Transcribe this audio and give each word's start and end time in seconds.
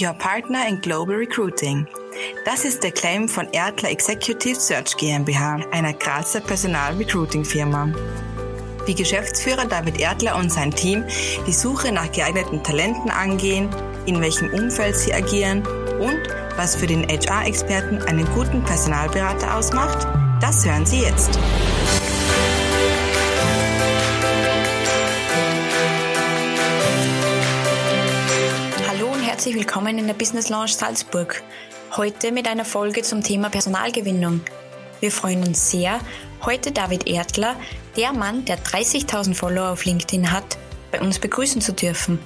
Your 0.00 0.12
Partner 0.12 0.68
in 0.68 0.80
Global 0.80 1.16
Recruiting. 1.16 1.86
Das 2.44 2.64
ist 2.64 2.84
der 2.84 2.92
Claim 2.92 3.28
von 3.28 3.48
Erdler 3.52 3.90
Executive 3.90 4.60
Search 4.60 4.96
GmbH, 4.96 5.60
einer 5.72 5.92
Grazer 5.92 6.40
Personal-Recruiting-Firma. 6.40 7.92
Wie 8.86 8.94
Geschäftsführer 8.94 9.64
David 9.64 9.98
Erdler 9.98 10.36
und 10.36 10.52
sein 10.52 10.70
Team 10.70 11.04
die 11.46 11.52
Suche 11.52 11.90
nach 11.90 12.12
geeigneten 12.12 12.62
Talenten 12.62 13.10
angehen, 13.10 13.68
in 14.06 14.20
welchem 14.20 14.52
Umfeld 14.52 14.96
sie 14.96 15.12
agieren 15.12 15.66
und 15.98 16.20
was 16.56 16.76
für 16.76 16.86
den 16.86 17.04
HR-Experten 17.04 18.02
einen 18.02 18.26
guten 18.34 18.62
Personalberater 18.62 19.56
ausmacht, 19.56 20.06
das 20.40 20.64
hören 20.64 20.86
Sie 20.86 21.00
jetzt. 21.00 21.38
Herzlich 29.48 29.66
willkommen 29.66 29.98
in 29.98 30.06
der 30.06 30.12
Business 30.12 30.50
Lounge 30.50 30.68
Salzburg. 30.68 31.42
Heute 31.96 32.32
mit 32.32 32.46
einer 32.46 32.66
Folge 32.66 33.00
zum 33.00 33.22
Thema 33.22 33.48
Personalgewinnung. 33.48 34.42
Wir 35.00 35.10
freuen 35.10 35.42
uns 35.42 35.70
sehr, 35.70 36.00
heute 36.44 36.70
David 36.70 37.06
Erdler, 37.06 37.56
der 37.96 38.12
Mann, 38.12 38.44
der 38.44 38.58
30.000 38.58 39.34
Follower 39.34 39.70
auf 39.70 39.86
LinkedIn 39.86 40.32
hat, 40.32 40.58
bei 40.92 41.00
uns 41.00 41.18
begrüßen 41.18 41.62
zu 41.62 41.72
dürfen. 41.72 42.18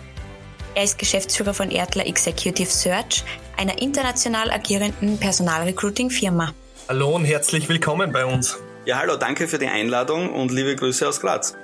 Er 0.75 0.83
ist 0.83 0.99
Geschäftsführer 0.99 1.55
von 1.55 1.71
Erdler 1.71 2.09
Executive 2.09 2.69
Search, 2.69 3.23
einer 3.57 3.81
international 3.81 4.51
agierenden 4.51 5.17
Personalrecruiting-Firma. 5.19 6.53
Hallo 6.89 7.15
und 7.15 7.25
herzlich 7.25 7.69
willkommen 7.69 8.11
bei 8.11 8.27
uns. 8.27 8.59
Ja, 8.85 8.99
hallo, 8.99 9.15
danke 9.15 9.47
für 9.47 9.61
die 9.61 9.69
Einladung 9.69 10.33
und 10.33 10.51
liebe 10.51 10.75
Grüße 10.75 11.07
aus 11.07 11.21
Graz. 11.21 11.55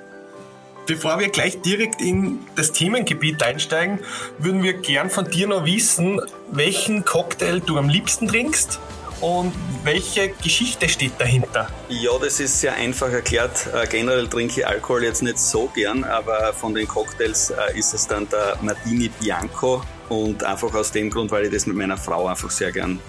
Bevor 0.89 1.19
wir 1.19 1.29
gleich 1.29 1.61
direkt 1.61 2.01
in 2.01 2.39
das 2.55 2.71
Themengebiet 2.71 3.43
einsteigen, 3.43 3.99
würden 4.39 4.63
wir 4.63 4.73
gern 4.73 5.11
von 5.11 5.29
dir 5.29 5.45
noch 5.45 5.63
wissen, 5.63 6.19
welchen 6.49 7.05
Cocktail 7.05 7.59
du 7.59 7.77
am 7.77 7.89
liebsten 7.89 8.27
trinkst 8.27 8.79
und 9.21 9.53
welche 9.83 10.29
Geschichte 10.29 10.89
steht 10.89 11.11
dahinter? 11.19 11.67
Ja, 11.89 12.09
das 12.19 12.39
ist 12.39 12.59
sehr 12.59 12.73
einfach 12.73 13.11
erklärt. 13.11 13.67
Äh, 13.71 13.85
generell 13.85 14.27
trinke 14.27 14.61
ich 14.61 14.67
Alkohol 14.67 15.03
jetzt 15.03 15.21
nicht 15.21 15.37
so 15.37 15.67
gern, 15.75 16.03
aber 16.03 16.53
von 16.53 16.73
den 16.73 16.87
Cocktails 16.87 17.51
äh, 17.51 17.77
ist 17.77 17.93
es 17.93 18.07
dann 18.07 18.27
der 18.27 18.57
Martini 18.63 19.11
Bianco 19.21 19.83
und 20.09 20.43
einfach 20.43 20.73
aus 20.73 20.91
dem 20.91 21.11
Grund, 21.11 21.29
weil 21.29 21.45
ich 21.45 21.51
das 21.51 21.67
mit 21.67 21.75
meiner 21.77 21.97
Frau 21.97 22.25
einfach 22.25 22.49
sehr 22.49 22.71
gern 22.71 22.99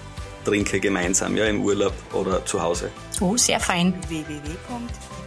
trinke, 0.43 0.79
gemeinsam, 0.79 1.37
ja, 1.37 1.45
im 1.45 1.61
Urlaub 1.61 1.93
oder 2.13 2.45
zu 2.45 2.61
Hause. 2.61 2.91
Oh, 3.19 3.37
sehr 3.37 3.59
fein. 3.59 3.93
www 4.07 4.37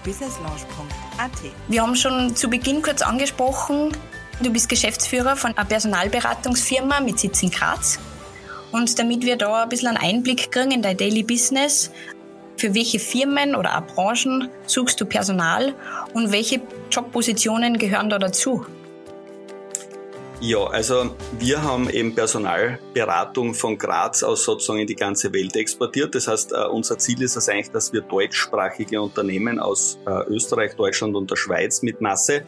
businesslaunch.at. 0.05 1.33
Wir 1.69 1.83
haben 1.83 1.97
schon 1.97 2.37
zu 2.37 2.49
Beginn 2.49 2.83
kurz 2.83 3.03
angesprochen, 3.03 3.91
du 4.41 4.53
bist 4.53 4.69
Geschäftsführer 4.69 5.35
von 5.35 5.57
einer 5.57 5.67
Personalberatungsfirma 5.67 7.01
mit 7.01 7.19
Sitz 7.19 7.43
in 7.43 7.51
Graz. 7.51 7.99
Und 8.71 8.99
damit 8.99 9.23
wir 9.23 9.37
da 9.37 9.63
ein 9.63 9.69
bisschen 9.69 9.89
einen 9.89 9.97
Einblick 9.97 10.53
kriegen 10.53 10.71
in 10.71 10.83
dein 10.83 10.97
Daily 10.97 11.23
Business, 11.23 11.91
für 12.57 12.75
welche 12.75 13.01
Firmen 13.01 13.57
oder 13.57 13.77
auch 13.77 13.87
Branchen 13.95 14.49
suchst 14.67 15.01
du 15.01 15.07
Personal 15.07 15.75
und 16.13 16.31
welche 16.31 16.61
Jobpositionen 16.91 17.79
gehören 17.79 18.11
da 18.11 18.19
dazu? 18.19 18.65
Ja, 20.47 20.67
also 20.67 21.17
wir 21.39 21.63
haben 21.63 21.89
eben 21.89 22.15
Personalberatung 22.15 23.55
von 23.55 23.79
Graz 23.79 24.23
aus 24.23 24.45
sozusagen 24.45 24.81
in 24.81 24.87
die 24.87 24.95
ganze 24.95 25.33
Welt 25.33 25.57
exportiert. 25.57 26.15
Das 26.15 26.29
heißt, 26.29 26.53
uh, 26.53 26.69
unser 26.71 26.99
Ziel 26.99 27.23
ist 27.23 27.37
es 27.37 27.49
eigentlich, 27.49 27.71
dass 27.71 27.95
wir 27.95 28.03
deutschsprachige 28.03 29.01
Unternehmen 29.01 29.59
aus 29.59 29.99
uh, 30.07 30.21
Österreich, 30.29 30.77
Deutschland 30.77 31.17
und 31.17 31.31
der 31.31 31.37
Schweiz 31.37 31.81
mit 31.81 32.03
Masse 32.03 32.43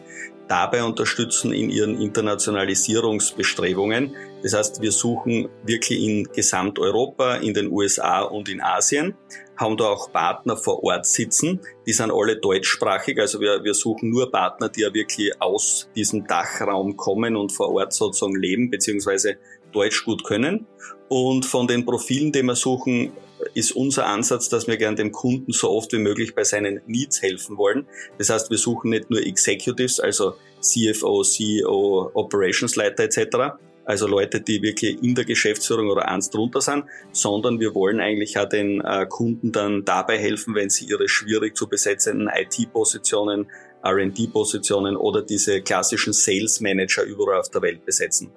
dabei 0.47 0.83
unterstützen 0.83 1.51
in 1.51 1.71
ihren 1.71 1.99
Internationalisierungsbestrebungen. 1.99 4.15
Das 4.43 4.53
heißt, 4.53 4.81
wir 4.81 4.91
suchen 4.91 5.49
wirklich 5.65 5.99
in 5.99 6.23
Gesamteuropa, 6.25 7.35
in 7.37 7.53
den 7.53 7.71
USA 7.71 8.21
und 8.21 8.49
in 8.49 8.61
Asien, 8.61 9.15
haben 9.57 9.77
da 9.77 9.85
auch 9.85 10.11
Partner 10.11 10.55
vor 10.55 10.83
Ort 10.83 11.05
sitzen. 11.05 11.59
Die 11.87 11.93
sind 11.93 12.11
alle 12.11 12.37
deutschsprachig, 12.37 13.19
also 13.19 13.41
wir, 13.41 13.63
wir 13.63 13.73
suchen 13.73 14.09
nur 14.09 14.31
Partner, 14.31 14.69
die 14.69 14.81
ja 14.81 14.93
wirklich 14.93 15.31
aus 15.41 15.89
diesem 15.95 16.27
Dachraum 16.27 16.95
kommen 16.95 17.35
und 17.35 17.51
vor 17.51 17.73
Ort 17.73 17.93
sozusagen 17.93 18.35
leben, 18.35 18.69
beziehungsweise 18.69 19.37
Deutsch 19.71 20.05
gut 20.05 20.23
können. 20.23 20.67
Und 21.09 21.45
von 21.45 21.67
den 21.67 21.85
Profilen, 21.85 22.31
die 22.31 22.43
wir 22.43 22.55
suchen, 22.55 23.13
ist 23.53 23.71
unser 23.71 24.05
Ansatz, 24.07 24.49
dass 24.49 24.67
wir 24.67 24.77
gern 24.77 24.95
dem 24.95 25.11
Kunden 25.11 25.51
so 25.51 25.69
oft 25.69 25.93
wie 25.93 25.99
möglich 25.99 26.35
bei 26.35 26.43
seinen 26.43 26.81
Needs 26.85 27.21
helfen 27.21 27.57
wollen. 27.57 27.87
Das 28.17 28.29
heißt, 28.29 28.49
wir 28.49 28.57
suchen 28.57 28.89
nicht 28.89 29.09
nur 29.09 29.21
Executives, 29.21 29.99
also 29.99 30.35
CFO, 30.59 31.23
CEO, 31.23 32.11
Operationsleiter 32.13 33.03
etc., 33.03 33.57
also 33.87 34.05
Leute, 34.05 34.41
die 34.41 34.61
wirklich 34.61 35.01
in 35.01 35.15
der 35.15 35.23
Geschäftsführung 35.23 35.89
oder 35.89 36.09
eins 36.09 36.29
drunter 36.29 36.59
sind, 36.59 36.83
sondern 37.13 37.61
wir 37.61 37.73
wollen 37.73 38.01
eigentlich 38.01 38.37
auch 38.37 38.49
den 38.49 38.81
äh, 38.81 39.05
Kunden 39.07 39.53
dann 39.53 39.85
dabei 39.85 40.17
helfen, 40.17 40.55
wenn 40.55 40.69
sie 40.69 40.85
ihre 40.85 41.07
schwierig 41.07 41.55
zu 41.55 41.69
besetzenden 41.69 42.27
IT-Positionen, 42.27 43.49
R&D-Positionen 43.81 44.97
oder 44.97 45.21
diese 45.21 45.61
klassischen 45.61 46.11
Sales 46.11 46.59
Manager 46.59 47.03
überall 47.03 47.39
auf 47.39 47.49
der 47.49 47.61
Welt 47.61 47.85
besetzen. 47.85 48.29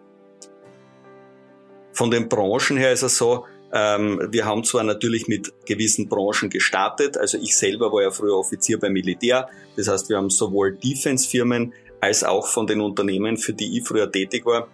Von 1.95 2.13
den 2.13 2.29
Branchen 2.29 2.77
her 2.77 2.93
ist 2.93 3.03
es 3.03 3.17
so, 3.17 3.45
ähm, 3.73 4.29
wir 4.31 4.45
haben 4.45 4.63
zwar 4.63 4.85
natürlich 4.85 5.27
mit 5.27 5.53
gewissen 5.67 6.09
Branchen 6.09 6.49
gestartet, 6.49 7.17
also 7.17 7.39
ich 7.39 7.57
selber 7.57 7.93
war 7.93 8.03
ja 8.03 8.13
früher 8.13 8.37
Offizier 8.37 8.79
beim 8.79 8.93
Militär, 8.93 9.49
das 9.77 9.89
heißt 9.89 10.09
wir 10.11 10.17
haben 10.17 10.31
sowohl 10.31 10.77
Defense-Firmen 10.77 11.75
als 12.01 12.23
auch 12.23 12.47
von 12.47 12.69
den 12.69 12.81
Unternehmen, 12.81 13.37
für 13.37 13.53
die 13.53 13.79
ich 13.79 13.87
früher 13.87 14.11
tätig 14.11 14.47
war, 14.47 14.69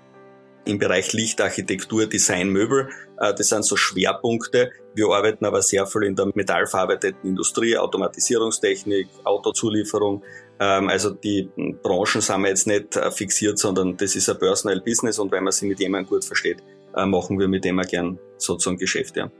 im 0.67 0.79
Bereich 0.79 1.13
Lichtarchitektur, 1.13 2.07
Design, 2.07 2.51
Möbel. 2.51 2.89
Äh, 3.19 3.35
das 3.35 3.49
sind 3.49 3.65
so 3.65 3.77
Schwerpunkte. 3.77 4.71
Wir 4.95 5.07
arbeiten 5.09 5.45
aber 5.45 5.63
sehr 5.63 5.87
viel 5.87 6.03
in 6.05 6.17
der 6.17 6.31
metallverarbeitenden 6.35 7.31
Industrie, 7.31 7.77
Automatisierungstechnik, 7.77 9.09
Autozulieferung. 9.25 10.23
Ähm, 10.59 10.89
also 10.89 11.11
die 11.11 11.51
Branchen 11.83 12.21
sind 12.21 12.41
wir 12.43 12.49
jetzt 12.49 12.67
nicht 12.67 12.97
äh, 12.97 13.11
fixiert, 13.11 13.59
sondern 13.59 13.97
das 13.97 14.17
ist 14.17 14.29
ein 14.29 14.39
Personal 14.39 14.81
Business 14.81 15.19
und 15.19 15.33
wenn 15.33 15.45
man 15.45 15.53
sich 15.53 15.69
mit 15.69 15.81
jemandem 15.81 16.11
gut 16.11 16.25
versteht, 16.25 16.63
äh, 16.97 17.07
machen 17.07 17.39
wir 17.39 17.49
mit 17.49 17.65
dem 17.65 17.79
auch 17.79 17.87
gern 17.87 18.19
sozusagen 18.39 18.79
Geschäfte. 18.79 19.31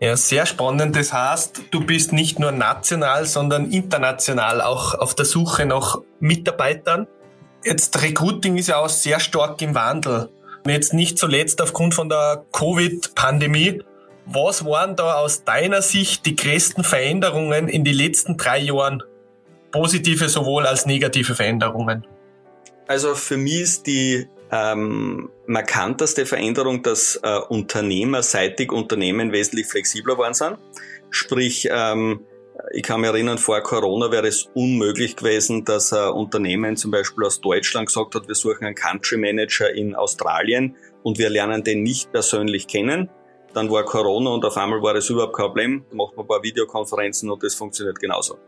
Ja, 0.00 0.16
sehr 0.16 0.46
spannend. 0.46 0.94
Das 0.94 1.12
heißt, 1.12 1.62
du 1.72 1.84
bist 1.84 2.12
nicht 2.12 2.38
nur 2.38 2.52
national, 2.52 3.26
sondern 3.26 3.72
international 3.72 4.60
auch 4.60 4.94
auf 4.94 5.14
der 5.14 5.24
Suche 5.24 5.66
nach 5.66 5.98
Mitarbeitern. 6.20 7.08
Jetzt 7.64 8.00
Recruiting 8.02 8.56
ist 8.56 8.68
ja 8.68 8.78
auch 8.78 8.88
sehr 8.88 9.20
stark 9.20 9.60
im 9.62 9.74
Wandel. 9.74 10.30
Jetzt 10.66 10.92
nicht 10.92 11.18
zuletzt 11.18 11.60
aufgrund 11.60 11.94
von 11.94 12.08
der 12.08 12.44
Covid-Pandemie. 12.52 13.82
Was 14.26 14.64
waren 14.64 14.96
da 14.96 15.14
aus 15.14 15.44
deiner 15.44 15.82
Sicht 15.82 16.26
die 16.26 16.36
größten 16.36 16.84
Veränderungen 16.84 17.68
in 17.68 17.84
den 17.84 17.94
letzten 17.94 18.36
drei 18.36 18.58
Jahren? 18.58 19.02
Positive 19.70 20.28
sowohl 20.28 20.66
als 20.66 20.86
negative 20.86 21.34
Veränderungen? 21.34 22.06
Also 22.86 23.14
für 23.14 23.36
mich 23.36 23.60
ist 23.60 23.86
die 23.86 24.26
ähm, 24.50 25.30
markanteste 25.46 26.26
Veränderung, 26.26 26.82
dass 26.82 27.18
äh, 27.22 27.38
unternehmerseitig 27.48 28.72
Unternehmen 28.72 29.32
wesentlich 29.32 29.66
flexibler 29.66 30.14
geworden 30.14 30.34
sind. 30.34 30.58
Sprich, 31.10 31.68
ähm, 31.70 32.20
ich 32.72 32.82
kann 32.82 33.00
mich 33.00 33.10
erinnern, 33.10 33.38
vor 33.38 33.60
Corona 33.60 34.10
wäre 34.10 34.26
es 34.26 34.48
unmöglich 34.54 35.16
gewesen, 35.16 35.64
dass 35.64 35.92
ein 35.92 36.12
Unternehmen 36.12 36.76
zum 36.76 36.90
Beispiel 36.90 37.24
aus 37.24 37.40
Deutschland 37.40 37.86
gesagt 37.86 38.14
hat, 38.14 38.28
wir 38.28 38.34
suchen 38.34 38.64
einen 38.64 38.74
Country 38.74 39.16
Manager 39.16 39.72
in 39.72 39.94
Australien 39.94 40.76
und 41.02 41.18
wir 41.18 41.30
lernen 41.30 41.64
den 41.64 41.82
nicht 41.82 42.12
persönlich 42.12 42.66
kennen. 42.66 43.08
Dann 43.54 43.70
war 43.70 43.84
Corona 43.84 44.30
und 44.30 44.44
auf 44.44 44.56
einmal 44.56 44.82
war 44.82 44.94
das 44.94 45.08
überhaupt 45.08 45.34
kein 45.34 45.46
Problem. 45.46 45.84
Da 45.90 45.96
macht 45.96 46.16
man 46.16 46.24
ein 46.24 46.28
paar 46.28 46.42
Videokonferenzen 46.42 47.30
und 47.30 47.42
das 47.42 47.54
funktioniert 47.54 47.98
genauso. 47.98 48.38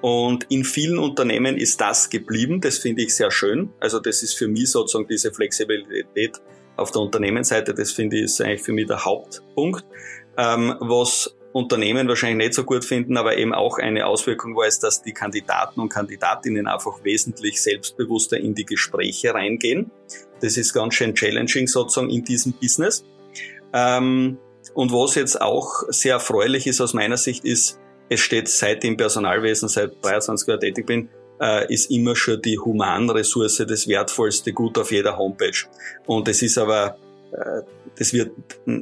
Und 0.00 0.44
in 0.50 0.64
vielen 0.64 0.98
Unternehmen 0.98 1.58
ist 1.58 1.80
das 1.80 2.08
geblieben. 2.08 2.60
Das 2.60 2.78
finde 2.78 3.02
ich 3.02 3.14
sehr 3.14 3.30
schön. 3.30 3.70
Also 3.80 4.00
das 4.00 4.22
ist 4.22 4.34
für 4.34 4.48
mich 4.48 4.70
sozusagen 4.70 5.06
diese 5.08 5.32
Flexibilität 5.32 6.40
auf 6.76 6.90
der 6.90 7.02
Unternehmensseite. 7.02 7.74
Das 7.74 7.92
finde 7.92 8.16
ich 8.16 8.24
ist 8.24 8.40
eigentlich 8.40 8.62
für 8.62 8.72
mich 8.72 8.86
der 8.86 9.04
Hauptpunkt. 9.04 9.84
Ähm, 10.38 10.74
was 10.80 11.35
Unternehmen 11.56 12.06
wahrscheinlich 12.06 12.48
nicht 12.48 12.54
so 12.54 12.64
gut 12.64 12.84
finden, 12.84 13.16
aber 13.16 13.38
eben 13.38 13.54
auch 13.54 13.78
eine 13.78 14.06
Auswirkung 14.06 14.54
war 14.54 14.66
es, 14.66 14.78
dass 14.78 15.00
die 15.00 15.12
Kandidaten 15.12 15.80
und 15.80 15.88
Kandidatinnen 15.88 16.66
einfach 16.66 17.02
wesentlich 17.02 17.62
selbstbewusster 17.62 18.36
in 18.36 18.54
die 18.54 18.66
Gespräche 18.66 19.32
reingehen. 19.32 19.90
Das 20.42 20.58
ist 20.58 20.74
ganz 20.74 20.94
schön 20.94 21.14
challenging 21.14 21.66
sozusagen 21.66 22.10
in 22.10 22.24
diesem 22.24 22.52
Business. 22.52 23.06
Ähm, 23.72 24.36
und 24.74 24.92
was 24.92 25.14
jetzt 25.14 25.40
auch 25.40 25.84
sehr 25.88 26.14
erfreulich 26.14 26.66
ist 26.66 26.82
aus 26.82 26.92
meiner 26.92 27.16
Sicht 27.16 27.46
ist, 27.46 27.80
es 28.10 28.20
steht 28.20 28.48
seit 28.48 28.82
dem 28.82 28.98
Personalwesen, 28.98 29.70
seit 29.70 29.92
23 30.04 30.46
Jahren 30.46 30.60
tätig 30.60 30.84
bin, 30.84 31.08
äh, 31.40 31.72
ist 31.72 31.90
immer 31.90 32.14
schon 32.16 32.42
die 32.42 32.58
Humanressource 32.58 33.64
das 33.66 33.88
wertvollste 33.88 34.52
Gut 34.52 34.76
auf 34.76 34.92
jeder 34.92 35.16
Homepage. 35.16 35.64
Und 36.04 36.28
es 36.28 36.42
ist 36.42 36.58
aber 36.58 36.98
das 37.98 38.12
wird 38.12 38.32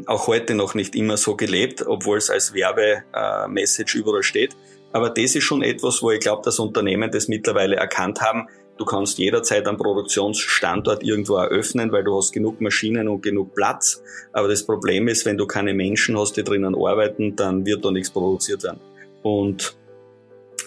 auch 0.06 0.26
heute 0.26 0.54
noch 0.54 0.74
nicht 0.74 0.94
immer 0.94 1.16
so 1.16 1.36
gelebt, 1.36 1.86
obwohl 1.86 2.18
es 2.18 2.30
als 2.30 2.54
Werbemessage 2.54 3.96
überall 3.96 4.22
steht. 4.22 4.56
Aber 4.92 5.10
das 5.10 5.34
ist 5.34 5.44
schon 5.44 5.62
etwas, 5.62 6.02
wo 6.02 6.10
ich 6.10 6.20
glaube, 6.20 6.42
dass 6.44 6.58
Unternehmen 6.58 7.10
das 7.10 7.26
mittlerweile 7.26 7.76
erkannt 7.76 8.20
haben, 8.20 8.48
Du 8.76 8.84
kannst 8.84 9.18
jederzeit 9.18 9.68
einen 9.68 9.76
Produktionsstandort 9.76 11.04
irgendwo 11.04 11.36
eröffnen, 11.36 11.92
weil 11.92 12.02
du 12.02 12.16
hast 12.16 12.32
genug 12.32 12.60
Maschinen 12.60 13.08
und 13.08 13.22
genug 13.22 13.54
Platz. 13.54 14.02
Aber 14.32 14.48
das 14.48 14.64
Problem 14.64 15.06
ist, 15.06 15.24
wenn 15.26 15.38
du 15.38 15.46
keine 15.46 15.74
Menschen 15.74 16.18
hast, 16.18 16.36
die 16.36 16.42
drinnen 16.42 16.74
arbeiten, 16.74 17.36
dann 17.36 17.64
wird 17.66 17.84
da 17.84 17.92
nichts 17.92 18.10
produziert 18.10 18.64
werden. 18.64 18.80
Und 19.22 19.76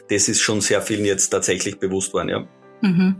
das 0.10 0.30
ist 0.30 0.40
schon 0.40 0.62
sehr 0.62 0.82
vielen 0.82 1.04
jetzt 1.04 1.30
tatsächlich 1.30 1.80
bewusst 1.80 2.14
worden, 2.14 2.30
ja. 2.30 2.48
Mhm. 2.82 3.16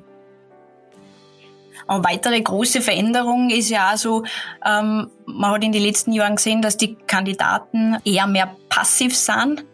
Eine 1.88 2.04
weitere 2.04 2.42
große 2.42 2.82
Veränderung 2.82 3.50
ist 3.50 3.70
ja 3.70 3.94
auch 3.94 3.98
so, 3.98 4.24
ähm, 4.66 5.10
man 5.26 5.52
hat 5.52 5.64
in 5.64 5.72
den 5.72 5.82
letzten 5.82 6.12
Jahren 6.12 6.36
gesehen, 6.36 6.62
dass 6.62 6.78
die 6.78 6.96
Kandidaten 7.08 7.98
eher 8.04 8.28
mehr 8.28 8.56
passiv 8.70 9.16
sind. 9.16 9.66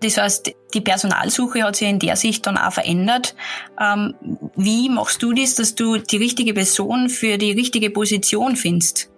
Das 0.00 0.16
heißt, 0.16 0.52
die 0.74 0.80
Personalsuche 0.80 1.64
hat 1.64 1.76
sich 1.76 1.88
in 1.88 1.98
der 1.98 2.16
Sicht 2.16 2.46
dann 2.46 2.56
auch 2.56 2.72
verändert. 2.72 3.34
Ähm, 3.80 4.14
wie 4.56 4.88
machst 4.88 5.22
du 5.22 5.32
das, 5.32 5.56
dass 5.56 5.74
du 5.74 5.98
die 5.98 6.18
richtige 6.18 6.54
Person 6.54 7.08
für 7.08 7.36
die 7.36 7.52
richtige 7.52 7.90
Position 7.90 8.56
findest? 8.56 9.10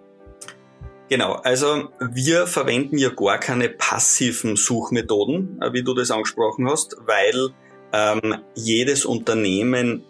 Genau, 1.09 1.33
also 1.33 1.89
wir 1.99 2.47
verwenden 2.47 2.97
ja 2.97 3.09
gar 3.09 3.37
keine 3.37 3.69
passiven 3.69 4.55
Suchmethoden, 4.55 5.61
äh, 5.61 5.73
wie 5.73 5.83
du 5.83 5.93
das 5.93 6.09
angesprochen 6.09 6.69
hast, 6.69 6.95
weil 7.05 7.49
ähm, 7.93 8.37
jedes 8.55 9.05
Unternehmen 9.05 10.03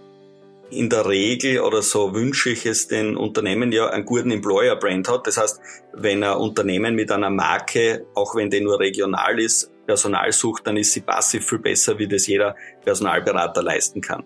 in 0.72 0.90
der 0.90 1.08
Regel 1.08 1.60
oder 1.62 1.82
so 1.82 2.14
wünsche 2.14 2.50
ich 2.50 2.66
es 2.66 2.88
den 2.88 3.18
Unternehmen 3.18 3.72
ja 3.72 3.90
einen 3.90 4.06
guten 4.06 4.32
Employer-Brand 4.32 5.10
hat. 5.10 5.28
Das 5.28 5.38
heißt, 5.38 5.60
wenn 5.94 6.24
ein 6.24 6.38
Unternehmen 6.38 6.96
mit 6.96 7.12
einer 7.12 7.30
Marke, 7.30 8.06
auch 8.16 8.36
wenn 8.36 8.50
die 8.50 8.62
nur 8.62 8.80
regional 8.80 9.40
ist, 9.40 9.72
Personal 9.86 10.32
sucht, 10.32 10.68
dann 10.68 10.78
ist 10.78 10.94
sie 10.94 11.02
passiv 11.02 11.48
viel 11.48 11.60
besser, 11.60 11.98
wie 12.00 12.08
das 12.08 12.28
jeder 12.28 12.56
Personalberater 12.84 13.62
leisten 13.62 14.00
kann. 14.02 14.24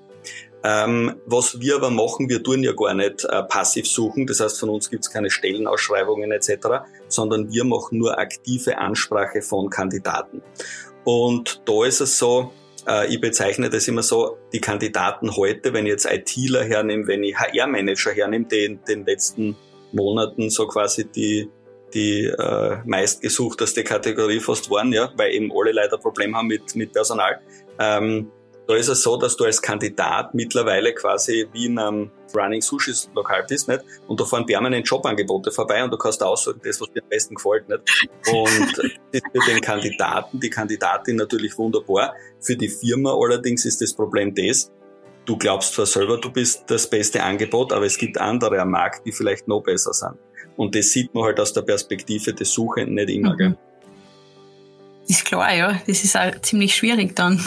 Ähm, 0.63 1.15
was 1.25 1.59
wir 1.59 1.75
aber 1.75 1.91
machen, 1.91 2.29
wir 2.29 2.41
tun 2.41 2.63
ja 2.63 2.73
gar 2.73 2.93
nicht 2.93 3.23
äh, 3.25 3.43
passiv 3.43 3.87
suchen, 3.87 4.25
das 4.25 4.39
heißt 4.39 4.59
von 4.59 4.69
uns 4.69 4.89
gibt 4.89 5.03
es 5.03 5.11
keine 5.11 5.29
Stellenausschreibungen 5.29 6.31
etc., 6.31 6.85
sondern 7.07 7.51
wir 7.51 7.63
machen 7.63 7.99
nur 7.99 8.17
aktive 8.17 8.77
Ansprache 8.77 9.41
von 9.41 9.69
Kandidaten. 9.69 10.41
Und 11.03 11.61
da 11.65 11.85
ist 11.85 12.01
es 12.01 12.17
so, 12.17 12.51
äh, 12.87 13.13
ich 13.13 13.21
bezeichne 13.21 13.69
das 13.69 13.87
immer 13.87 14.03
so, 14.03 14.37
die 14.53 14.59
Kandidaten 14.59 15.35
heute, 15.35 15.73
wenn 15.73 15.85
ich 15.85 15.91
jetzt 15.91 16.05
ITler 16.05 16.63
hernehme, 16.63 17.07
wenn 17.07 17.23
ich 17.23 17.37
HR-Manager 17.37 18.11
hernehme, 18.11 18.45
die 18.45 18.65
in 18.65 18.79
den 18.87 19.05
letzten 19.05 19.55
Monaten 19.91 20.49
so 20.49 20.67
quasi 20.67 21.05
die, 21.05 21.49
die 21.93 22.25
äh, 22.25 22.77
meistgesuchteste 22.85 23.83
Kategorie 23.83 24.39
fast 24.39 24.69
waren, 24.69 24.91
ja, 24.91 25.11
weil 25.17 25.33
eben 25.33 25.51
alle 25.55 25.71
leider 25.71 25.97
Probleme 25.97 26.37
haben 26.37 26.47
mit, 26.47 26.75
mit 26.75 26.91
Personal. 26.91 27.39
Ähm, 27.79 28.31
da 28.67 28.75
ist 28.75 28.87
es 28.87 29.03
so, 29.03 29.17
dass 29.17 29.37
du 29.37 29.43
als 29.43 29.61
Kandidat 29.61 30.33
mittlerweile 30.33 30.93
quasi 30.93 31.47
wie 31.53 31.65
in 31.65 31.77
einem 31.77 32.11
Running 32.33 32.61
Sushis 32.61 33.09
Lokal 33.13 33.45
bist, 33.47 33.67
nicht? 33.67 33.81
Und 34.07 34.19
da 34.19 34.25
fahren 34.25 34.45
permanent 34.45 34.87
Jobangebote 34.87 35.51
vorbei 35.51 35.83
und 35.83 35.91
du 35.91 35.97
kannst 35.97 36.21
aussuchen, 36.23 36.59
das, 36.63 36.81
was 36.81 36.91
dir 36.91 37.03
am 37.03 37.09
besten 37.09 37.35
gefällt, 37.35 37.69
nicht? 37.69 37.81
Und 38.31 38.77
das 38.77 38.91
ist 39.11 39.23
für 39.31 39.51
den 39.51 39.61
Kandidaten, 39.61 40.39
die 40.39 40.49
Kandidatin 40.49 41.15
natürlich 41.15 41.57
wunderbar. 41.57 42.15
Für 42.41 42.55
die 42.55 42.69
Firma 42.69 43.13
allerdings 43.13 43.65
ist 43.65 43.81
das 43.81 43.93
Problem 43.93 44.33
das, 44.33 44.71
du 45.25 45.37
glaubst 45.37 45.73
zwar 45.73 45.85
selber, 45.85 46.17
du 46.17 46.31
bist 46.31 46.63
das 46.67 46.89
beste 46.89 47.23
Angebot, 47.23 47.71
aber 47.71 47.85
es 47.85 47.97
gibt 47.97 48.17
andere 48.17 48.59
am 48.61 48.71
Markt, 48.71 49.05
die 49.05 49.11
vielleicht 49.11 49.47
noch 49.47 49.61
besser 49.61 49.93
sind. 49.93 50.15
Und 50.57 50.75
das 50.75 50.91
sieht 50.91 51.13
man 51.13 51.25
halt 51.25 51.39
aus 51.39 51.53
der 51.53 51.61
Perspektive 51.61 52.33
des 52.33 52.51
Suchenden 52.51 52.95
nicht 52.95 53.09
immer, 53.09 53.33
mhm. 53.33 53.37
gell? 53.37 53.57
Ist 55.07 55.25
klar, 55.25 55.53
ja. 55.53 55.79
Das 55.85 56.03
ist 56.03 56.17
auch 56.17 56.41
ziemlich 56.41 56.75
schwierig 56.75 57.15
dann. 57.15 57.39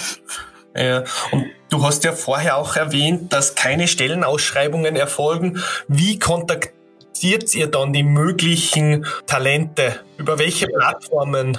Ja, 0.79 1.03
und 1.33 1.47
du 1.71 1.83
hast 1.83 2.05
ja 2.05 2.13
vorher 2.13 2.57
auch 2.57 2.77
erwähnt, 2.77 3.33
dass 3.33 3.57
keine 3.57 3.89
Stellenausschreibungen 3.89 4.95
erfolgen. 4.95 5.61
Wie 5.89 6.21
kontaktiert 6.21 7.53
ihr 7.55 7.67
dann 7.67 7.93
die 7.93 8.05
möglichen 8.05 9.05
Talente? 9.27 10.01
Über 10.19 10.39
welche 10.39 10.69
Plattformen? 10.69 11.59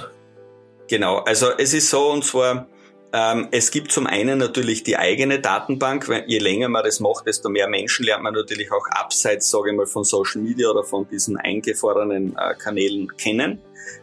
Genau, 0.88 1.18
also 1.18 1.50
es 1.58 1.74
ist 1.74 1.90
so 1.90 2.10
und 2.10 2.24
zwar, 2.24 2.66
es 3.12 3.70
gibt 3.72 3.90
zum 3.90 4.06
einen 4.06 4.38
natürlich 4.38 4.84
die 4.84 4.96
eigene 4.96 5.40
Datenbank, 5.40 6.08
weil 6.08 6.24
je 6.28 6.38
länger 6.38 6.68
man 6.68 6.84
das 6.84 7.00
macht, 7.00 7.26
desto 7.26 7.48
mehr 7.48 7.68
Menschen 7.68 8.06
lernt 8.06 8.22
man 8.22 8.34
natürlich 8.34 8.70
auch 8.70 8.86
abseits, 8.88 9.50
sage 9.50 9.70
ich 9.70 9.76
mal, 9.76 9.86
von 9.86 10.04
Social 10.04 10.40
Media 10.40 10.68
oder 10.68 10.84
von 10.84 11.08
diesen 11.08 11.36
eingefrorenen 11.36 12.36
äh, 12.36 12.54
Kanälen 12.54 13.08
kennen. 13.16 13.60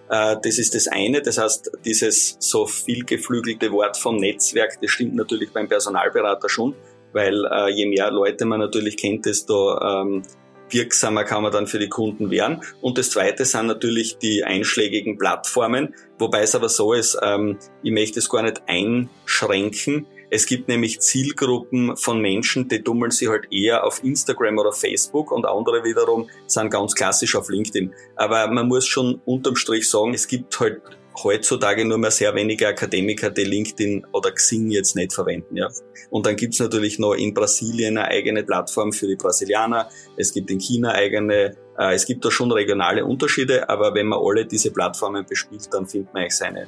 Äh, 0.09 0.35
das 0.41 0.57
ist 0.57 0.75
das 0.75 0.87
eine. 0.87 1.21
Das 1.21 1.37
heißt, 1.37 1.71
dieses 1.85 2.37
so 2.39 2.65
viel 2.65 3.05
geflügelte 3.05 3.71
Wort 3.71 3.97
vom 3.97 4.17
Netzwerk, 4.17 4.79
das 4.81 4.91
stimmt 4.91 5.15
natürlich 5.15 5.51
beim 5.51 5.67
Personalberater 5.67 6.49
schon, 6.49 6.75
weil 7.13 7.45
äh, 7.45 7.69
je 7.71 7.85
mehr 7.85 8.11
Leute 8.11 8.45
man 8.45 8.59
natürlich 8.59 8.97
kennt, 8.97 9.25
desto 9.25 9.79
ähm, 9.79 10.23
wirksamer 10.69 11.23
kann 11.23 11.43
man 11.43 11.51
dann 11.51 11.67
für 11.67 11.79
die 11.79 11.89
Kunden 11.89 12.29
werden. 12.29 12.61
Und 12.81 12.97
das 12.97 13.11
Zweite 13.11 13.45
sind 13.45 13.67
natürlich 13.67 14.17
die 14.17 14.43
einschlägigen 14.43 15.17
Plattformen, 15.17 15.95
wobei 16.19 16.41
es 16.41 16.55
aber 16.55 16.69
so 16.69 16.93
ist, 16.93 17.17
ähm, 17.21 17.57
ich 17.83 17.91
möchte 17.91 18.19
es 18.19 18.29
gar 18.29 18.43
nicht 18.43 18.61
einschränken. 18.67 20.07
Es 20.29 20.45
gibt 20.45 20.67
nämlich 20.67 20.99
Zielgruppen 20.99 21.95
von 21.95 22.19
Menschen, 22.19 22.67
die 22.67 22.83
tummeln 22.83 23.11
sich 23.11 23.29
halt 23.29 23.47
eher 23.49 23.85
auf 23.85 24.03
Instagram 24.03 24.57
oder 24.57 24.73
Facebook 24.73 25.31
und 25.31 25.45
andere 25.45 25.85
wiederum 25.85 26.29
sind 26.47 26.69
ganz 26.69 26.95
klassisch 26.95 27.35
auf 27.35 27.49
LinkedIn. 27.49 27.93
Aber 28.17 28.47
man 28.47 28.67
muss 28.67 28.85
schon 28.85 29.21
unterm 29.23 29.55
Strich 29.55 29.89
sagen, 29.89 30.13
es 30.13 30.27
gibt 30.27 30.59
halt 30.59 30.81
heutzutage 31.23 31.85
nur 31.85 31.97
mehr 31.97 32.11
sehr 32.11 32.33
wenige 32.35 32.67
Akademiker, 32.67 33.29
die 33.29 33.43
LinkedIn 33.43 34.05
oder 34.11 34.31
Xing 34.31 34.69
jetzt 34.69 34.95
nicht 34.95 35.13
verwenden. 35.13 35.55
Ja. 35.57 35.69
Und 36.09 36.25
dann 36.25 36.35
gibt's 36.35 36.59
natürlich 36.59 36.99
noch 36.99 37.13
in 37.13 37.33
Brasilien 37.33 37.97
eine 37.97 38.07
eigene 38.07 38.43
Plattform 38.43 38.93
für 38.93 39.07
die 39.07 39.15
Brasilianer, 39.15 39.89
es 40.15 40.33
gibt 40.33 40.51
in 40.51 40.59
China 40.59 40.91
eigene, 40.91 41.57
äh, 41.77 41.93
es 41.93 42.05
gibt 42.05 42.23
da 42.23 42.31
schon 42.31 42.51
regionale 42.51 43.05
Unterschiede, 43.05 43.69
aber 43.69 43.93
wenn 43.93 44.07
man 44.07 44.19
alle 44.21 44.45
diese 44.45 44.71
Plattformen 44.71 45.25
bespielt, 45.25 45.67
dann 45.71 45.87
findet 45.87 46.13
man 46.13 46.23
eigentlich 46.23 46.37
seine 46.37 46.67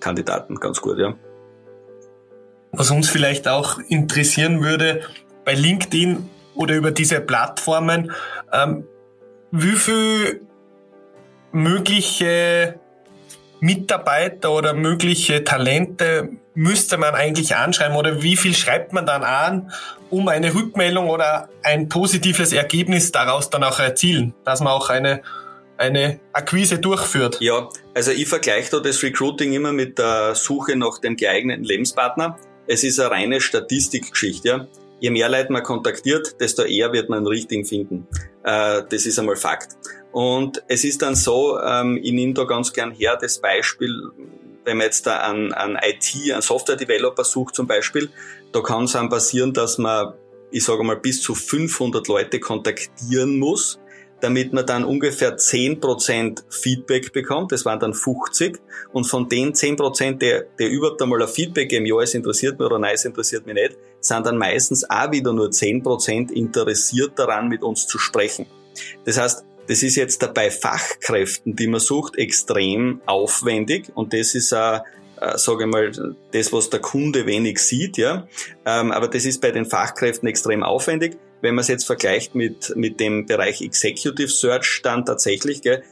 Kandidaten 0.00 0.56
ganz 0.56 0.80
gut. 0.80 0.98
Ja. 0.98 1.14
Was 2.72 2.90
uns 2.90 3.08
vielleicht 3.08 3.46
auch 3.46 3.78
interessieren 3.88 4.62
würde, 4.62 5.02
bei 5.44 5.54
LinkedIn 5.54 6.28
oder 6.54 6.74
über 6.74 6.90
diese 6.90 7.20
Plattformen, 7.20 8.12
ähm, 8.52 8.84
wie 9.50 9.76
viel 9.76 10.40
mögliche 11.52 12.80
Mitarbeiter 13.64 14.52
oder 14.52 14.74
mögliche 14.74 15.42
Talente 15.42 16.28
müsste 16.54 16.98
man 16.98 17.14
eigentlich 17.14 17.56
anschreiben 17.56 17.96
oder 17.96 18.22
wie 18.22 18.36
viel 18.36 18.54
schreibt 18.54 18.92
man 18.92 19.06
dann 19.06 19.24
an, 19.24 19.72
um 20.10 20.28
eine 20.28 20.54
Rückmeldung 20.54 21.08
oder 21.08 21.48
ein 21.62 21.88
positives 21.88 22.52
Ergebnis 22.52 23.10
daraus 23.10 23.48
dann 23.48 23.64
auch 23.64 23.80
erzielen, 23.80 24.34
dass 24.44 24.60
man 24.60 24.72
auch 24.72 24.90
eine 24.90 25.22
eine 25.76 26.20
Akquise 26.32 26.78
durchführt. 26.78 27.38
Ja, 27.40 27.68
also 27.94 28.12
ich 28.12 28.28
vergleiche 28.28 28.70
da 28.70 28.80
das 28.80 29.02
Recruiting 29.02 29.54
immer 29.54 29.72
mit 29.72 29.98
der 29.98 30.36
Suche 30.36 30.76
nach 30.76 30.98
dem 30.98 31.16
geeigneten 31.16 31.64
Lebenspartner. 31.64 32.36
Es 32.68 32.84
ist 32.84 33.00
eine 33.00 33.10
reine 33.10 33.40
Statistikgeschichte. 33.40 34.48
Ja. 34.48 34.66
Je 35.00 35.10
mehr 35.10 35.28
Leute 35.28 35.52
man 35.52 35.64
kontaktiert, 35.64 36.40
desto 36.40 36.62
eher 36.62 36.92
wird 36.92 37.08
man 37.08 37.18
einen 37.18 37.26
richtigen 37.26 37.64
finden. 37.64 38.06
Äh, 38.44 38.82
das 38.88 39.04
ist 39.04 39.18
einmal 39.18 39.36
Fakt. 39.36 39.76
Und 40.14 40.62
es 40.68 40.84
ist 40.84 41.02
dann 41.02 41.16
so, 41.16 41.58
ähm, 41.58 41.98
ich 42.00 42.12
nehme 42.12 42.34
da 42.34 42.44
ganz 42.44 42.72
gern 42.72 42.92
her 42.92 43.18
das 43.20 43.40
Beispiel, 43.40 44.12
wenn 44.64 44.76
man 44.76 44.86
jetzt 44.86 45.08
da 45.08 45.16
an, 45.16 45.52
an 45.52 45.76
IT, 45.82 46.32
an 46.32 46.40
Software-Developer 46.40 47.24
sucht 47.24 47.56
zum 47.56 47.66
Beispiel, 47.66 48.08
da 48.52 48.60
kann 48.60 48.84
es 48.84 48.92
dann 48.92 49.08
passieren, 49.08 49.52
dass 49.52 49.76
man, 49.76 50.14
ich 50.52 50.62
sage 50.62 50.84
mal, 50.84 50.94
bis 50.94 51.20
zu 51.20 51.34
500 51.34 52.06
Leute 52.06 52.38
kontaktieren 52.38 53.40
muss, 53.40 53.80
damit 54.20 54.52
man 54.52 54.64
dann 54.64 54.84
ungefähr 54.84 55.36
10% 55.36 56.44
Feedback 56.48 57.12
bekommt. 57.12 57.50
Das 57.50 57.64
waren 57.64 57.80
dann 57.80 57.92
50. 57.92 58.60
Und 58.92 59.08
von 59.08 59.28
den 59.28 59.52
10%, 59.52 60.18
der, 60.18 60.44
der 60.60 60.70
überhaupt 60.70 61.02
einmal 61.02 61.22
ein 61.22 61.28
Feedback 61.28 61.70
geben, 61.70 61.86
ja, 61.86 62.00
es 62.00 62.14
interessiert 62.14 62.60
mich 62.60 62.66
oder 62.66 62.78
nein, 62.78 62.94
es 62.94 63.04
interessiert 63.04 63.46
mich 63.46 63.56
nicht, 63.56 63.76
sind 63.98 64.24
dann 64.24 64.38
meistens 64.38 64.88
auch 64.88 65.10
wieder 65.10 65.32
nur 65.32 65.48
10% 65.48 66.30
interessiert 66.30 67.18
daran, 67.18 67.48
mit 67.48 67.64
uns 67.64 67.88
zu 67.88 67.98
sprechen. 67.98 68.46
Das 69.04 69.18
heißt, 69.18 69.44
das 69.66 69.82
ist 69.82 69.96
jetzt 69.96 70.22
dabei 70.22 70.50
Fachkräften, 70.50 71.56
die 71.56 71.66
man 71.66 71.80
sucht, 71.80 72.16
extrem 72.16 73.00
aufwendig 73.06 73.90
und 73.94 74.12
das 74.12 74.34
ist 74.34 74.52
auch 74.52 74.80
äh, 75.20 75.38
sage 75.38 75.64
ich 75.64 75.70
mal, 75.70 76.16
das, 76.32 76.52
was 76.52 76.70
der 76.70 76.80
Kunde 76.80 77.26
wenig 77.26 77.58
sieht, 77.58 77.96
ja. 77.96 78.26
Ähm, 78.66 78.92
aber 78.92 79.08
das 79.08 79.24
ist 79.24 79.40
bei 79.40 79.52
den 79.52 79.64
Fachkräften 79.64 80.28
extrem 80.28 80.62
aufwendig. 80.62 81.16
Wenn 81.40 81.54
man 81.54 81.62
es 81.62 81.68
jetzt 81.68 81.84
vergleicht 81.84 82.34
mit, 82.34 82.74
mit 82.76 83.00
dem 83.00 83.26
Bereich 83.26 83.62
Executive 83.62 84.28
Search, 84.28 84.80
dann 84.82 85.04
tatsächlich, 85.04 85.62
gell, 85.62 85.82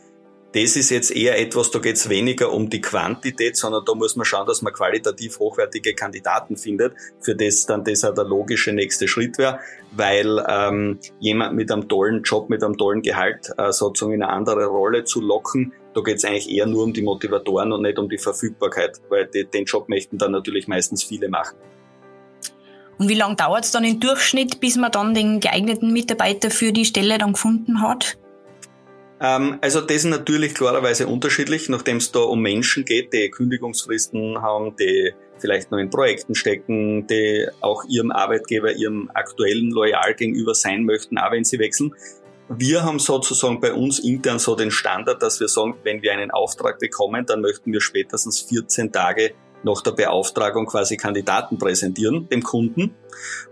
das 0.55 0.77
ist 0.77 0.91
jetzt 0.91 1.11
eher 1.11 1.39
etwas, 1.41 1.71
da 1.71 1.79
geht 1.79 1.97
es 1.97 2.09
weniger 2.09 2.53
um 2.53 2.69
die 2.69 2.81
Quantität, 2.81 3.57
sondern 3.57 3.85
da 3.87 3.95
muss 3.95 4.17
man 4.17 4.27
schauen, 4.27 4.47
dass 4.47 4.61
man 4.61 4.73
qualitativ 4.73 5.39
hochwertige 5.39 5.95
Kandidaten 5.95 6.57
findet, 6.57 6.95
für 7.21 7.35
das 7.35 7.65
dann 7.65 7.85
das 7.85 8.05
auch 8.05 8.15
der 8.15 8.25
logische 8.25 8.73
nächste 8.73 9.09
Schritt 9.09 9.39
wäre, 9.39 9.61
weil 9.93 10.45
ähm, 10.47 10.99
jemand 11.21 11.55
mit 11.55 11.73
einem 11.73 11.89
tollen 11.89 12.23
Job, 12.23 12.51
mit 12.51 12.63
einem 12.63 12.77
tollen 12.77 13.01
Gehalt 13.01 13.51
äh, 13.57 13.73
sozusagen 13.73 14.13
in 14.13 14.23
eine 14.23 14.33
andere 14.33 14.67
Rolle 14.67 15.05
zu 15.05 15.23
locken, 15.23 15.73
da 15.95 16.03
geht 16.03 16.17
es 16.17 16.25
eigentlich 16.25 16.51
eher 16.51 16.67
nur 16.67 16.85
um 16.85 16.93
die 16.93 17.03
Motivatoren 17.03 17.73
und 17.73 17.83
nicht 17.83 17.99
um 17.99 18.09
die 18.09 18.19
Verfügbarkeit, 18.19 19.01
weil 19.09 19.27
die, 19.27 19.45
den 19.45 19.65
Job 19.65 19.89
möchten 19.89 20.19
dann 20.19 20.33
natürlich 20.33 20.69
meistens 20.69 21.03
viele 21.03 21.29
machen. 21.29 21.57
Und 22.99 23.09
wie 23.09 23.15
lange 23.15 23.37
dauert 23.37 23.65
es 23.65 23.71
dann 23.73 23.85
im 23.85 24.01
Durchschnitt, 24.01 24.61
bis 24.61 24.77
man 24.77 24.93
dann 24.93 25.15
den 25.15 25.41
geeigneten 25.41 25.93
Mitarbeiter 25.93 26.51
für 26.51 26.73
die 26.73 26.85
Stelle 26.85 27.19
dann 27.19 27.33
gefunden 27.33 27.81
hat? 27.81 28.19
Ähm, 29.23 29.59
also 29.61 29.81
das 29.81 29.99
ist 29.99 30.05
natürlich 30.07 30.55
klarerweise 30.55 31.07
unterschiedlich, 31.07 31.69
nachdem 31.69 31.99
es 31.99 32.11
da 32.11 32.19
um 32.21 32.43
Menschen 32.43 32.85
geht, 32.85 33.13
die 33.13 33.31
Kündigungsfristen 33.31 34.43
haben, 34.43 34.75
die 34.77 35.13
vielleicht 35.39 35.71
noch 35.71 35.79
in 35.79 35.91
Projekten 35.91 36.35
stecken, 36.35 37.07
die 37.07 37.47
auch 37.61 37.85
ihrem 37.85 38.11
Arbeitgeber, 38.11 38.73
ihrem 38.73 39.11
aktuellen 39.15 39.71
loyal 39.71 40.15
gegenüber 40.15 40.55
sein 40.55 40.85
möchten, 40.85 41.19
auch 41.19 41.31
wenn 41.31 41.45
sie 41.45 41.61
wechseln. 41.61 41.95
Wir 42.49 42.83
haben 42.83 42.99
sozusagen 42.99 43.61
bei 43.61 43.73
uns 43.73 44.01
intern 44.01 44.41
so 44.41 44.57
den 44.57 44.73
Standard, 44.73 45.23
dass 45.23 45.39
wir 45.41 45.49
sagen, 45.49 45.77
wenn 45.85 46.03
wir 46.03 46.13
einen 46.13 46.33
Auftrag 46.33 46.81
bekommen, 46.81 47.25
dann 47.25 47.41
möchten 47.41 47.73
wir 47.73 47.81
spätestens 47.81 48.41
14 48.41 48.91
Tage 48.91 49.33
nach 49.65 49.81
der 49.83 49.93
Beauftragung 49.93 50.67
quasi 50.67 50.97
Kandidaten 50.97 51.59
präsentieren, 51.59 52.29
dem 52.29 52.43
Kunden. 52.43 52.95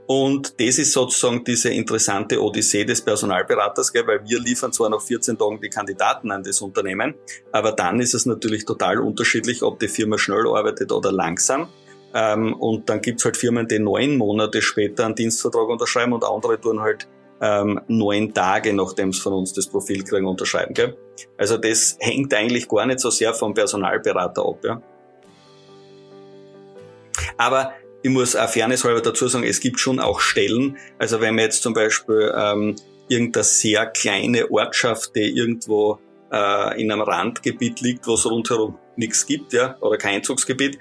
Und 0.06 0.60
das 0.60 0.78
ist 0.78 0.92
sozusagen 0.92 1.44
diese 1.44 1.70
interessante 1.70 2.42
Odyssee 2.42 2.84
des 2.84 3.02
Personalberaters, 3.02 3.92
gell, 3.92 4.06
weil 4.06 4.20
wir 4.26 4.40
liefern 4.40 4.72
zwar 4.72 4.90
nach 4.90 5.02
14 5.02 5.38
Tagen 5.38 5.60
die 5.60 5.68
Kandidaten 5.68 6.30
an 6.30 6.42
das 6.42 6.60
Unternehmen, 6.60 7.14
aber 7.52 7.72
dann 7.72 8.00
ist 8.00 8.14
es 8.14 8.26
natürlich 8.26 8.64
total 8.64 8.98
unterschiedlich, 8.98 9.62
ob 9.62 9.78
die 9.78 9.88
Firma 9.88 10.18
schnell 10.18 10.46
arbeitet 10.48 10.90
oder 10.92 11.12
langsam. 11.12 11.68
Ähm, 12.12 12.54
und 12.54 12.88
dann 12.88 13.00
gibt's 13.00 13.24
halt 13.24 13.36
Firmen, 13.36 13.68
die 13.68 13.78
neun 13.78 14.16
Monate 14.16 14.62
später 14.62 15.04
einen 15.04 15.14
Dienstvertrag 15.14 15.68
unterschreiben 15.68 16.12
und 16.12 16.24
andere 16.24 16.60
tun 16.60 16.80
halt 16.80 17.06
ähm, 17.40 17.80
neun 17.88 18.34
Tage, 18.34 18.72
nachdem 18.72 19.12
sie 19.12 19.20
von 19.20 19.32
uns 19.32 19.52
das 19.52 19.66
Profil 19.66 20.04
kriegen, 20.04 20.26
unterschreiben. 20.26 20.74
Gell? 20.74 20.96
Also 21.38 21.56
das 21.56 21.96
hängt 22.00 22.34
eigentlich 22.34 22.68
gar 22.68 22.86
nicht 22.86 23.00
so 23.00 23.10
sehr 23.10 23.32
vom 23.34 23.54
Personalberater 23.54 24.44
ab. 24.44 24.58
Ja? 24.64 24.82
Aber 27.40 27.72
ich 28.02 28.10
muss 28.10 28.36
auch 28.36 28.50
fairnesshalber 28.50 29.00
dazu 29.00 29.26
sagen, 29.26 29.44
es 29.44 29.60
gibt 29.60 29.80
schon 29.80 29.98
auch 29.98 30.20
Stellen, 30.20 30.76
also 30.98 31.22
wenn 31.22 31.34
man 31.34 31.44
jetzt 31.44 31.62
zum 31.62 31.72
Beispiel 31.72 32.30
ähm, 32.36 32.76
irgendeine 33.08 33.44
sehr 33.44 33.86
kleine 33.86 34.50
Ortschaft, 34.50 35.16
die 35.16 35.38
irgendwo 35.38 35.98
äh, 36.30 36.78
in 36.80 36.92
einem 36.92 37.00
Randgebiet 37.00 37.80
liegt, 37.80 38.06
wo 38.06 38.12
es 38.14 38.26
rundherum 38.26 38.78
nichts 38.96 39.24
gibt, 39.24 39.54
ja, 39.54 39.78
oder 39.80 39.96
kein 39.96 40.16
Einzugsgebiet, 40.16 40.76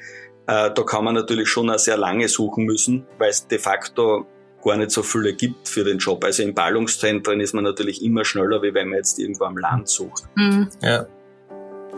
äh, 0.47 0.69
da 0.71 0.83
kann 0.83 1.05
man 1.05 1.15
natürlich 1.15 1.47
schon 1.47 1.69
auch 1.69 1.79
sehr 1.79 1.95
lange 1.95 2.27
suchen 2.27 2.65
müssen, 2.65 3.07
weil 3.19 3.29
es 3.29 3.47
de 3.47 3.57
facto 3.57 4.25
gar 4.61 4.75
nicht 4.75 4.91
so 4.91 5.01
viele 5.01 5.33
gibt 5.33 5.69
für 5.69 5.85
den 5.85 5.99
Job. 5.99 6.25
Also 6.25 6.43
in 6.43 6.53
Ballungszentren 6.53 7.39
ist 7.39 7.53
man 7.53 7.63
natürlich 7.63 8.03
immer 8.03 8.25
schneller, 8.25 8.61
wie 8.61 8.73
wenn 8.73 8.89
man 8.89 8.97
jetzt 8.97 9.17
irgendwo 9.17 9.45
am 9.45 9.57
Land 9.57 9.87
sucht. 9.87 10.23
Mhm. 10.35 10.67
Ja. 10.81 11.07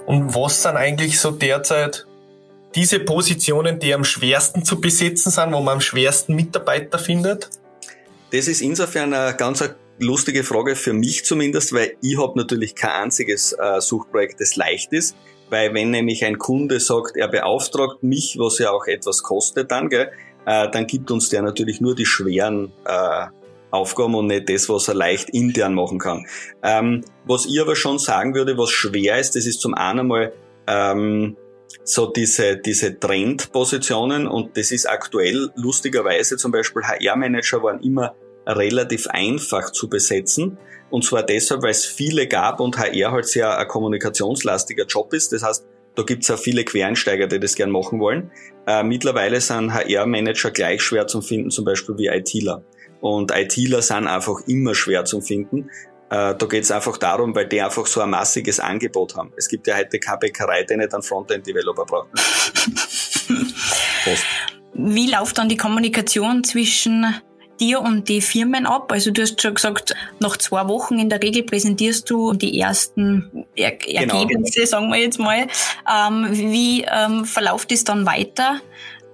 Und 0.06 0.34
was 0.34 0.62
sind 0.62 0.76
eigentlich 0.76 1.20
so 1.20 1.30
derzeit 1.30 2.06
diese 2.74 3.00
Positionen, 3.00 3.78
die 3.78 3.94
am 3.94 4.04
schwersten 4.04 4.64
zu 4.64 4.80
besetzen 4.80 5.30
sind, 5.30 5.52
wo 5.52 5.60
man 5.60 5.74
am 5.74 5.80
schwersten 5.80 6.34
Mitarbeiter 6.34 6.98
findet? 6.98 7.50
Das 8.32 8.48
ist 8.48 8.62
insofern 8.62 9.14
eine 9.14 9.36
ganz 9.36 9.62
lustige 9.98 10.42
Frage 10.42 10.74
für 10.74 10.92
mich 10.92 11.24
zumindest, 11.24 11.72
weil 11.72 11.96
ich 12.00 12.18
habe 12.18 12.36
natürlich 12.36 12.74
kein 12.74 13.04
einziges 13.04 13.52
äh, 13.52 13.80
Suchprojekt, 13.80 14.40
das 14.40 14.56
leicht 14.56 14.92
ist. 14.92 15.14
Weil 15.50 15.74
wenn 15.74 15.90
nämlich 15.90 16.24
ein 16.24 16.38
Kunde 16.38 16.80
sagt, 16.80 17.16
er 17.16 17.28
beauftragt 17.28 18.02
mich, 18.02 18.36
was 18.38 18.58
ja 18.58 18.70
auch 18.70 18.86
etwas 18.86 19.22
kostet 19.22 19.70
dann, 19.70 19.90
gell, 19.90 20.10
äh, 20.46 20.68
dann 20.70 20.86
gibt 20.86 21.10
uns 21.10 21.28
der 21.28 21.42
natürlich 21.42 21.80
nur 21.80 21.94
die 21.94 22.06
schweren 22.06 22.72
äh, 22.86 23.26
Aufgaben 23.72 24.14
und 24.14 24.26
nicht 24.26 24.48
das, 24.48 24.68
was 24.68 24.86
er 24.88 24.94
leicht 24.94 25.30
intern 25.30 25.74
machen 25.74 25.98
kann. 25.98 26.26
Ähm, 26.62 27.04
was 27.24 27.46
ich 27.46 27.60
aber 27.60 27.74
schon 27.74 27.98
sagen 27.98 28.34
würde, 28.34 28.56
was 28.58 28.70
schwer 28.70 29.18
ist, 29.18 29.34
das 29.34 29.46
ist 29.46 29.60
zum 29.60 29.74
einen 29.74 30.06
mal 30.06 30.32
ähm, 30.66 31.36
so 31.84 32.06
diese, 32.06 32.56
diese 32.58 32.98
Trendpositionen 32.98 34.28
und 34.28 34.56
das 34.56 34.70
ist 34.70 34.88
aktuell 34.88 35.50
lustigerweise 35.56 36.36
zum 36.36 36.52
Beispiel 36.52 36.82
HR-Manager 36.82 37.62
waren 37.62 37.80
immer 37.80 38.14
relativ 38.46 39.06
einfach 39.08 39.70
zu 39.70 39.88
besetzen. 39.88 40.58
Und 40.90 41.04
zwar 41.04 41.22
deshalb, 41.22 41.62
weil 41.62 41.70
es 41.70 41.86
viele 41.86 42.26
gab 42.26 42.60
und 42.60 42.76
HR 42.76 43.12
halt 43.12 43.26
sehr 43.26 43.56
ein 43.56 43.66
kommunikationslastiger 43.66 44.84
Job 44.84 45.14
ist. 45.14 45.32
Das 45.32 45.42
heißt, 45.42 45.64
da 45.94 46.02
gibt's 46.02 46.30
auch 46.30 46.38
viele 46.38 46.64
Quereinsteiger, 46.64 47.26
die 47.26 47.40
das 47.40 47.54
gern 47.54 47.70
machen 47.70 48.00
wollen. 48.00 48.30
Äh, 48.66 48.82
mittlerweile 48.82 49.40
sind 49.40 49.72
HR-Manager 49.72 50.50
gleich 50.50 50.82
schwer 50.82 51.06
zu 51.06 51.20
finden, 51.22 51.50
zum 51.50 51.64
Beispiel 51.64 51.96
wie 51.98 52.08
ITler. 52.08 52.62
Und 53.02 53.32
ITler 53.32 53.82
sind 53.82 54.06
einfach 54.06 54.46
immer 54.46 54.76
schwer 54.76 55.04
zu 55.04 55.20
finden. 55.20 55.68
Äh, 56.08 56.36
da 56.36 56.46
geht 56.46 56.62
es 56.62 56.70
einfach 56.70 56.96
darum, 56.98 57.34
weil 57.34 57.48
die 57.48 57.60
einfach 57.60 57.86
so 57.86 58.00
ein 58.00 58.10
massiges 58.10 58.60
Angebot 58.60 59.16
haben. 59.16 59.32
Es 59.36 59.48
gibt 59.48 59.66
ja 59.66 59.76
heute 59.76 59.98
keine 59.98 60.18
Bäckerei, 60.18 60.62
die 60.62 60.76
nicht 60.76 60.94
einen 60.94 61.02
Frontend-Developer 61.02 61.84
braucht. 61.84 62.10
Wie 64.74 65.10
läuft 65.10 65.36
dann 65.36 65.48
die 65.48 65.56
Kommunikation 65.56 66.44
zwischen 66.44 67.12
dir 67.58 67.80
und 67.80 68.08
die 68.08 68.20
Firmen 68.20 68.66
ab? 68.66 68.92
Also 68.92 69.10
du 69.10 69.22
hast 69.22 69.42
schon 69.42 69.54
gesagt, 69.54 69.96
nach 70.20 70.36
zwei 70.36 70.68
Wochen 70.68 71.00
in 71.00 71.08
der 71.08 71.20
Regel 71.20 71.42
präsentierst 71.42 72.08
du 72.08 72.34
die 72.34 72.60
ersten 72.60 73.46
er 73.56 73.72
genau. 73.72 74.20
Ergebnisse, 74.20 74.66
sagen 74.66 74.90
wir 74.90 75.00
jetzt 75.00 75.18
mal. 75.18 75.48
Ähm, 75.90 76.28
wie 76.30 76.82
ähm, 76.82 77.24
verläuft 77.24 77.72
es 77.72 77.82
dann 77.82 78.06
weiter? 78.06 78.60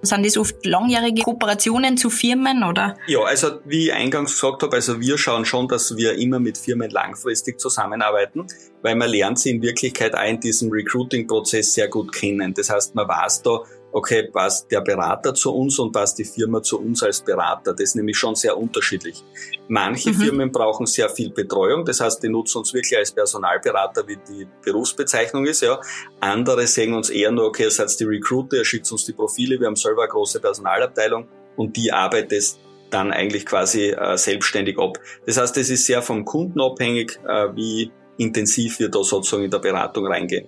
Sind 0.01 0.25
das 0.25 0.37
oft 0.37 0.65
langjährige 0.65 1.23
Kooperationen 1.23 1.97
zu 1.97 2.09
Firmen 2.09 2.63
oder? 2.63 2.95
Ja, 3.07 3.21
also 3.23 3.59
wie 3.65 3.87
ich 3.87 3.93
eingangs 3.93 4.33
gesagt 4.33 4.63
habe, 4.63 4.75
also 4.75 5.01
wir 5.01 5.17
schauen 5.17 5.43
schon, 5.43 5.67
dass 5.67 5.97
wir 5.97 6.13
immer 6.17 6.39
mit 6.39 6.57
Firmen 6.57 6.89
langfristig 6.89 7.59
zusammenarbeiten, 7.59 8.47
weil 8.81 8.95
man 8.95 9.09
lernt 9.09 9.39
sie 9.39 9.49
in 9.51 9.61
Wirklichkeit 9.61 10.15
auch 10.15 10.23
in 10.23 10.39
diesem 10.39 10.71
Recruiting-Prozess 10.71 11.73
sehr 11.73 11.89
gut 11.89 12.13
kennen. 12.13 12.53
Das 12.53 12.69
heißt, 12.69 12.95
man 12.95 13.07
weiß 13.09 13.41
da, 13.41 13.59
okay, 13.91 14.29
passt 14.31 14.71
der 14.71 14.81
Berater 14.81 15.33
zu 15.33 15.53
uns 15.53 15.79
und 15.79 15.91
passt 15.91 16.17
die 16.19 16.25
Firma 16.25 16.61
zu 16.61 16.79
uns 16.79 17.03
als 17.03 17.21
Berater. 17.21 17.73
Das 17.73 17.81
ist 17.81 17.95
nämlich 17.95 18.17
schon 18.17 18.35
sehr 18.35 18.57
unterschiedlich. 18.57 19.23
Manche 19.67 20.11
mhm. 20.11 20.15
Firmen 20.15 20.51
brauchen 20.51 20.85
sehr 20.85 21.09
viel 21.09 21.31
Betreuung, 21.31 21.85
das 21.85 21.99
heißt, 21.99 22.21
die 22.23 22.29
nutzen 22.29 22.59
uns 22.59 22.73
wirklich 22.73 22.97
als 22.97 23.11
Personalberater, 23.11 24.07
wie 24.07 24.17
die 24.17 24.47
Berufsbezeichnung 24.63 25.45
ist, 25.45 25.61
ja. 25.61 25.79
Andere 26.19 26.67
sehen 26.67 26.93
uns 26.93 27.09
eher 27.09 27.31
nur, 27.31 27.45
okay, 27.45 27.63
ihr 27.63 27.71
seid 27.71 27.99
die 27.99 28.03
Recruiter, 28.03 28.57
ihr 28.57 28.65
schickt 28.65 28.91
uns 28.91 29.05
die 29.05 29.13
Profile, 29.13 29.59
wir 29.59 29.67
haben 29.67 29.75
selber 29.75 30.03
eine 30.03 30.11
große 30.11 30.39
Personalabteilung 30.39 31.27
und 31.55 31.75
die 31.75 31.91
arbeitet 31.91 32.57
dann 32.89 33.11
eigentlich 33.11 33.45
quasi 33.45 33.89
äh, 33.89 34.17
selbstständig 34.17 34.77
ab. 34.79 34.99
Das 35.25 35.37
heißt, 35.37 35.57
es 35.57 35.69
ist 35.69 35.85
sehr 35.85 36.01
vom 36.01 36.25
Kunden 36.25 36.59
abhängig, 36.61 37.19
äh, 37.27 37.55
wie 37.55 37.91
intensiv 38.17 38.79
wir 38.79 38.89
da 38.89 39.03
sozusagen 39.03 39.43
in 39.43 39.51
der 39.51 39.59
Beratung 39.59 40.07
reingehen. 40.07 40.47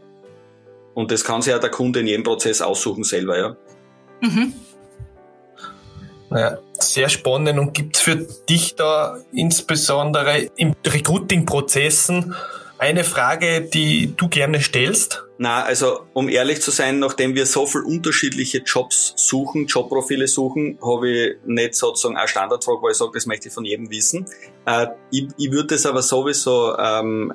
Und 0.93 1.11
das 1.11 1.23
kann 1.23 1.41
sich 1.41 1.51
ja 1.51 1.59
der 1.59 1.71
Kunde 1.71 2.01
in 2.01 2.07
jedem 2.07 2.23
Prozess 2.23 2.61
aussuchen 2.61 3.03
selber, 3.03 3.37
ja. 3.37 3.55
Mhm. 4.21 4.53
Ja, 6.31 6.57
sehr 6.79 7.09
spannend. 7.09 7.59
Und 7.59 7.73
gibt 7.73 7.97
es 7.97 8.01
für 8.01 8.15
dich 8.15 8.75
da 8.75 9.17
insbesondere 9.33 10.49
in 10.55 10.75
Recruiting-Prozessen 10.85 12.35
eine 12.77 13.03
Frage, 13.03 13.61
die 13.61 14.15
du 14.15 14.27
gerne 14.27 14.61
stellst? 14.61 15.23
Na, 15.37 15.63
also 15.63 16.01
um 16.13 16.29
ehrlich 16.29 16.61
zu 16.61 16.71
sein, 16.71 16.99
nachdem 16.99 17.35
wir 17.35 17.45
so 17.45 17.67
viel 17.67 17.81
unterschiedliche 17.81 18.59
Jobs 18.59 19.13
suchen, 19.17 19.67
Jobprofile 19.67 20.27
suchen, 20.27 20.79
habe 20.83 21.09
ich 21.09 21.35
nicht 21.45 21.75
sozusagen 21.75 22.17
eine 22.17 22.27
Standardfrage, 22.27 22.81
wo 22.81 22.89
ich 22.89 22.97
sage, 22.97 23.11
das 23.13 23.25
möchte 23.25 23.49
ich 23.49 23.53
von 23.53 23.65
jedem 23.65 23.89
wissen. 23.91 24.25
Äh, 24.65 24.87
ich, 25.11 25.27
ich 25.37 25.51
würde 25.51 25.75
es 25.75 25.85
aber 25.85 26.01
sowieso 26.01 26.75
ähm, 26.77 27.33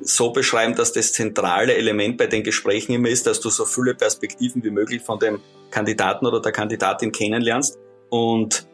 so 0.00 0.30
beschreiben, 0.30 0.74
dass 0.74 0.92
das 0.92 1.12
zentrale 1.12 1.74
Element 1.74 2.16
bei 2.16 2.26
den 2.26 2.42
Gesprächen 2.42 2.92
immer 2.92 3.08
ist, 3.08 3.26
dass 3.26 3.40
du 3.40 3.50
so 3.50 3.64
viele 3.64 3.94
Perspektiven 3.94 4.62
wie 4.64 4.70
möglich 4.70 5.02
von 5.02 5.18
dem 5.18 5.40
Kandidaten 5.70 6.26
oder 6.26 6.40
der 6.40 6.52
Kandidatin 6.52 7.12
kennenlernst. 7.12 7.78
Und 8.10 8.66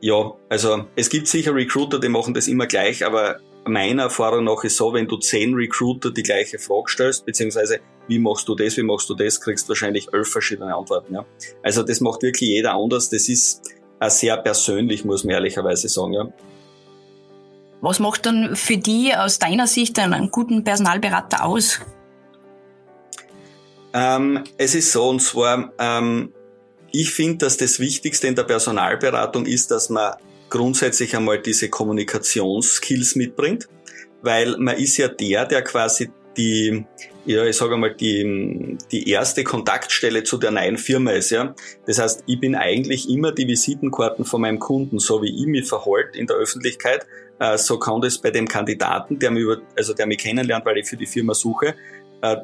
ja, 0.00 0.32
also 0.48 0.86
es 0.94 1.08
gibt 1.08 1.26
sicher 1.26 1.54
Recruiter, 1.54 1.98
die 1.98 2.08
machen 2.08 2.34
das 2.34 2.46
immer 2.46 2.66
gleich, 2.66 3.04
aber 3.04 3.40
meiner 3.64 4.04
Erfahrung 4.04 4.44
nach 4.44 4.62
ist 4.64 4.76
so, 4.76 4.94
wenn 4.94 5.08
du 5.08 5.16
zehn 5.18 5.54
Recruiter 5.54 6.10
die 6.10 6.22
gleiche 6.22 6.58
Frage 6.58 6.88
stellst, 6.88 7.26
beziehungsweise 7.26 7.80
wie 8.06 8.18
machst 8.18 8.48
du 8.48 8.54
das, 8.54 8.76
wie 8.76 8.82
machst 8.82 9.10
du 9.10 9.14
das, 9.14 9.40
kriegst 9.40 9.66
du 9.66 9.70
wahrscheinlich 9.70 10.08
elf 10.12 10.28
verschiedene 10.28 10.74
Antworten. 10.74 11.14
Ja. 11.14 11.26
Also 11.62 11.82
das 11.82 12.00
macht 12.00 12.22
wirklich 12.22 12.48
jeder 12.48 12.74
anders. 12.74 13.10
Das 13.10 13.28
ist 13.28 13.62
sehr 14.06 14.36
persönlich, 14.38 15.04
muss 15.04 15.24
man 15.24 15.34
ehrlicherweise 15.34 15.88
sagen. 15.88 16.12
Ja. 16.14 16.32
Was 17.80 18.00
macht 18.00 18.26
dann 18.26 18.56
für 18.56 18.76
die 18.76 19.14
aus 19.14 19.38
deiner 19.38 19.66
Sicht 19.66 19.98
einen 19.98 20.30
guten 20.30 20.64
Personalberater 20.64 21.44
aus? 21.44 21.80
Ähm, 23.92 24.44
es 24.56 24.74
ist 24.74 24.92
so, 24.92 25.08
und 25.08 25.20
zwar, 25.20 25.72
ähm, 25.78 26.32
ich 26.90 27.10
finde, 27.10 27.38
dass 27.38 27.56
das 27.56 27.78
Wichtigste 27.78 28.26
in 28.26 28.34
der 28.34 28.44
Personalberatung 28.44 29.46
ist, 29.46 29.70
dass 29.70 29.90
man 29.90 30.14
grundsätzlich 30.50 31.14
einmal 31.16 31.40
diese 31.40 31.68
Kommunikationsskills 31.68 33.14
mitbringt, 33.14 33.68
weil 34.22 34.56
man 34.58 34.76
ist 34.76 34.96
ja 34.96 35.08
der, 35.08 35.46
der 35.46 35.62
quasi 35.62 36.10
die, 36.36 36.84
ja, 37.26 37.44
ich 37.44 37.56
sage 37.56 37.76
mal, 37.76 37.94
die, 37.94 38.78
die 38.90 39.10
erste 39.10 39.44
Kontaktstelle 39.44 40.22
zu 40.22 40.38
der 40.38 40.50
neuen 40.50 40.78
Firma 40.78 41.10
ist, 41.12 41.30
ja. 41.30 41.54
Das 41.86 41.98
heißt, 41.98 42.24
ich 42.26 42.40
bin 42.40 42.54
eigentlich 42.54 43.08
immer 43.08 43.32
die 43.32 43.46
Visitenkarten 43.46 44.24
von 44.24 44.40
meinem 44.40 44.58
Kunden, 44.58 44.98
so 44.98 45.22
wie 45.22 45.34
ich 45.34 45.46
mich 45.46 45.68
verhalte 45.68 46.18
in 46.18 46.26
der 46.26 46.36
Öffentlichkeit, 46.36 47.06
so 47.56 47.78
kann 47.78 48.00
das 48.00 48.18
bei 48.18 48.30
dem 48.30 48.48
Kandidaten, 48.48 49.18
der 49.18 49.30
mich, 49.30 49.42
über, 49.42 49.58
also 49.76 49.94
der 49.94 50.06
mich 50.06 50.18
kennenlernt, 50.18 50.64
weil 50.64 50.78
ich 50.78 50.88
für 50.88 50.96
die 50.96 51.06
Firma 51.06 51.34
suche, 51.34 51.74
äh, 52.20 52.36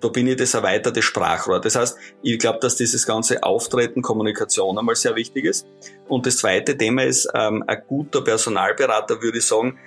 da 0.00 0.08
bin 0.08 0.26
ich 0.26 0.36
das 0.36 0.54
erweiterte 0.54 1.02
Sprachrohr. 1.02 1.60
Das 1.60 1.76
heißt, 1.76 1.96
ich 2.22 2.38
glaube, 2.38 2.58
dass 2.60 2.76
dieses 2.76 3.06
ganze 3.06 3.42
Auftreten, 3.42 4.02
Kommunikation 4.02 4.78
einmal 4.78 4.96
sehr 4.96 5.14
wichtig 5.14 5.44
ist. 5.44 5.66
Und 6.08 6.26
das 6.26 6.38
zweite 6.38 6.76
Thema 6.76 7.04
ist, 7.04 7.28
ähm, 7.34 7.62
ein 7.66 7.82
guter 7.86 8.22
Personalberater, 8.22 9.22
würde 9.22 9.38
ich 9.38 9.46
sagen, 9.46 9.78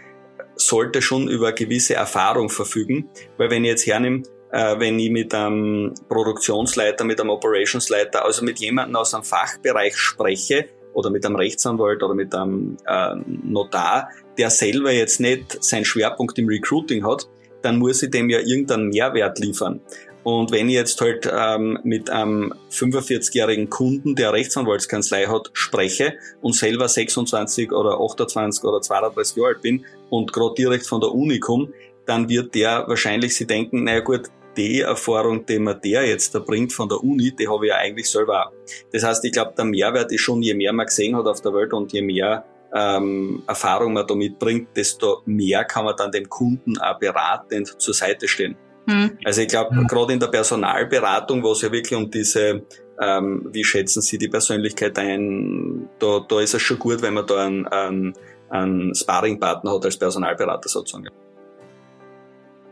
sollte 0.55 1.01
schon 1.01 1.27
über 1.27 1.51
gewisse 1.51 1.95
Erfahrung 1.95 2.49
verfügen. 2.49 3.09
Weil 3.37 3.49
wenn 3.49 3.65
ich 3.65 3.71
jetzt 3.71 3.85
hernehme, 3.85 4.23
äh, 4.51 4.79
wenn 4.79 4.97
ich 4.97 5.11
mit 5.11 5.33
einem 5.33 5.93
Produktionsleiter, 6.07 7.03
mit 7.03 7.19
einem 7.19 7.31
Operationsleiter, 7.31 8.23
also 8.23 8.45
mit 8.45 8.59
jemandem 8.59 8.95
aus 8.95 9.13
einem 9.13 9.25
Fachbereich 9.25 9.97
spreche, 9.97 10.69
oder 10.95 11.09
mit 11.11 11.25
einem 11.25 11.35
Rechtsanwalt 11.35 12.01
oder 12.01 12.15
mit 12.15 12.33
einem 12.33 12.77
äh, 12.87 13.15
Notar, 13.43 14.09
der 14.37 14.49
selber 14.49 14.91
jetzt 14.91 15.19
nicht 15.19 15.63
seinen 15.63 15.85
Schwerpunkt 15.85 16.39
im 16.39 16.47
Recruiting 16.47 17.05
hat, 17.05 17.27
dann 17.61 17.77
muss 17.77 18.01
ich 18.01 18.11
dem 18.11 18.29
ja 18.29 18.39
irgendeinen 18.39 18.89
Mehrwert 18.89 19.37
liefern. 19.39 19.81
Und 20.23 20.51
wenn 20.51 20.69
ich 20.69 20.75
jetzt 20.75 20.99
halt 21.01 21.29
ähm, 21.31 21.77
mit 21.83 22.09
einem 22.09 22.51
45-jährigen 22.71 23.69
Kunden, 23.69 24.15
der 24.15 24.33
Rechtsanwaltskanzlei 24.33 25.27
hat, 25.27 25.51
spreche 25.53 26.15
und 26.41 26.55
selber 26.55 26.87
26 26.87 27.71
oder 27.71 27.99
28 27.99 28.63
oder 28.63 28.81
32 28.81 29.37
Jahre 29.37 29.49
alt 29.49 29.61
bin 29.61 29.85
und 30.09 30.33
gerade 30.33 30.55
direkt 30.55 30.87
von 30.87 30.99
der 30.99 31.11
Uni 31.11 31.39
komme, 31.39 31.69
dann 32.07 32.27
wird 32.29 32.55
der 32.55 32.85
wahrscheinlich 32.87 33.35
sich 33.35 33.45
denken, 33.45 33.83
naja 33.83 33.99
gut, 33.99 34.29
die 34.55 34.81
Erfahrung, 34.81 35.45
die 35.45 35.59
man 35.59 35.79
der 35.81 36.05
jetzt 36.07 36.33
da 36.33 36.39
bringt 36.39 36.73
von 36.73 36.89
der 36.89 37.03
Uni, 37.03 37.35
die 37.35 37.47
habe 37.47 37.65
ich 37.65 37.69
ja 37.69 37.77
eigentlich 37.77 38.09
selber 38.09 38.47
auch. 38.47 38.51
Das 38.91 39.03
heißt, 39.03 39.23
ich 39.25 39.31
glaube, 39.31 39.53
der 39.57 39.65
Mehrwert 39.65 40.11
ist 40.11 40.21
schon, 40.21 40.41
je 40.41 40.53
mehr 40.53 40.73
man 40.73 40.85
gesehen 40.85 41.15
hat 41.15 41.25
auf 41.25 41.41
der 41.41 41.53
Welt 41.53 41.73
und 41.73 41.91
je 41.93 42.01
mehr 42.01 42.45
ähm, 42.73 43.43
Erfahrung 43.47 43.93
man 43.93 44.05
da 44.05 44.15
mitbringt, 44.15 44.69
desto 44.75 45.21
mehr 45.25 45.63
kann 45.63 45.85
man 45.85 45.95
dann 45.95 46.11
dem 46.11 46.29
Kunden 46.29 46.77
auch 46.77 46.99
beratend 46.99 47.81
zur 47.81 47.93
Seite 47.93 48.27
stehen. 48.27 48.57
Mhm. 48.85 49.17
Also 49.23 49.41
ich 49.41 49.47
glaube, 49.47 49.73
mhm. 49.73 49.87
gerade 49.87 50.13
in 50.13 50.19
der 50.19 50.27
Personalberatung, 50.27 51.41
wo 51.43 51.53
es 51.53 51.61
ja 51.61 51.71
wirklich 51.71 51.97
um 51.97 52.09
diese, 52.11 52.63
ähm, 53.01 53.47
wie 53.51 53.63
schätzen 53.63 54.01
Sie 54.01 54.17
die 54.17 54.27
Persönlichkeit 54.27 54.97
ein, 54.99 55.89
da, 55.99 56.25
da 56.27 56.39
ist 56.41 56.53
es 56.53 56.61
schon 56.61 56.79
gut, 56.79 57.01
wenn 57.01 57.13
man 57.13 57.25
da 57.25 57.45
einen, 57.45 57.67
einen, 57.67 58.13
einen 58.49 58.93
Sparringpartner 58.93 59.73
hat 59.73 59.85
als 59.85 59.97
Personalberater 59.97 60.69
sozusagen. 60.69 61.09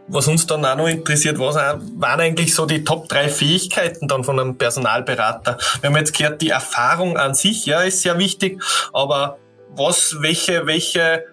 Was 0.08 0.28
uns 0.28 0.46
dann 0.46 0.66
auch 0.66 0.76
noch 0.76 0.88
interessiert, 0.88 1.40
was 1.40 1.56
waren 1.56 2.20
eigentlich 2.20 2.54
so 2.54 2.66
die 2.66 2.84
Top 2.84 3.08
drei 3.08 3.30
Fähigkeiten 3.30 4.08
dann 4.08 4.24
von 4.24 4.40
einem 4.40 4.58
Personalberater? 4.58 5.58
Wir 5.80 5.90
haben 5.90 5.98
jetzt 5.98 6.18
gehört, 6.18 6.42
die 6.42 6.50
Erfahrung 6.50 7.18
an 7.18 7.34
sich, 7.34 7.66
ja, 7.66 7.82
ist 7.82 8.02
sehr 8.02 8.18
wichtig, 8.18 8.62
aber 8.92 9.38
was, 9.76 10.18
welche, 10.20 10.68
welche 10.68 11.24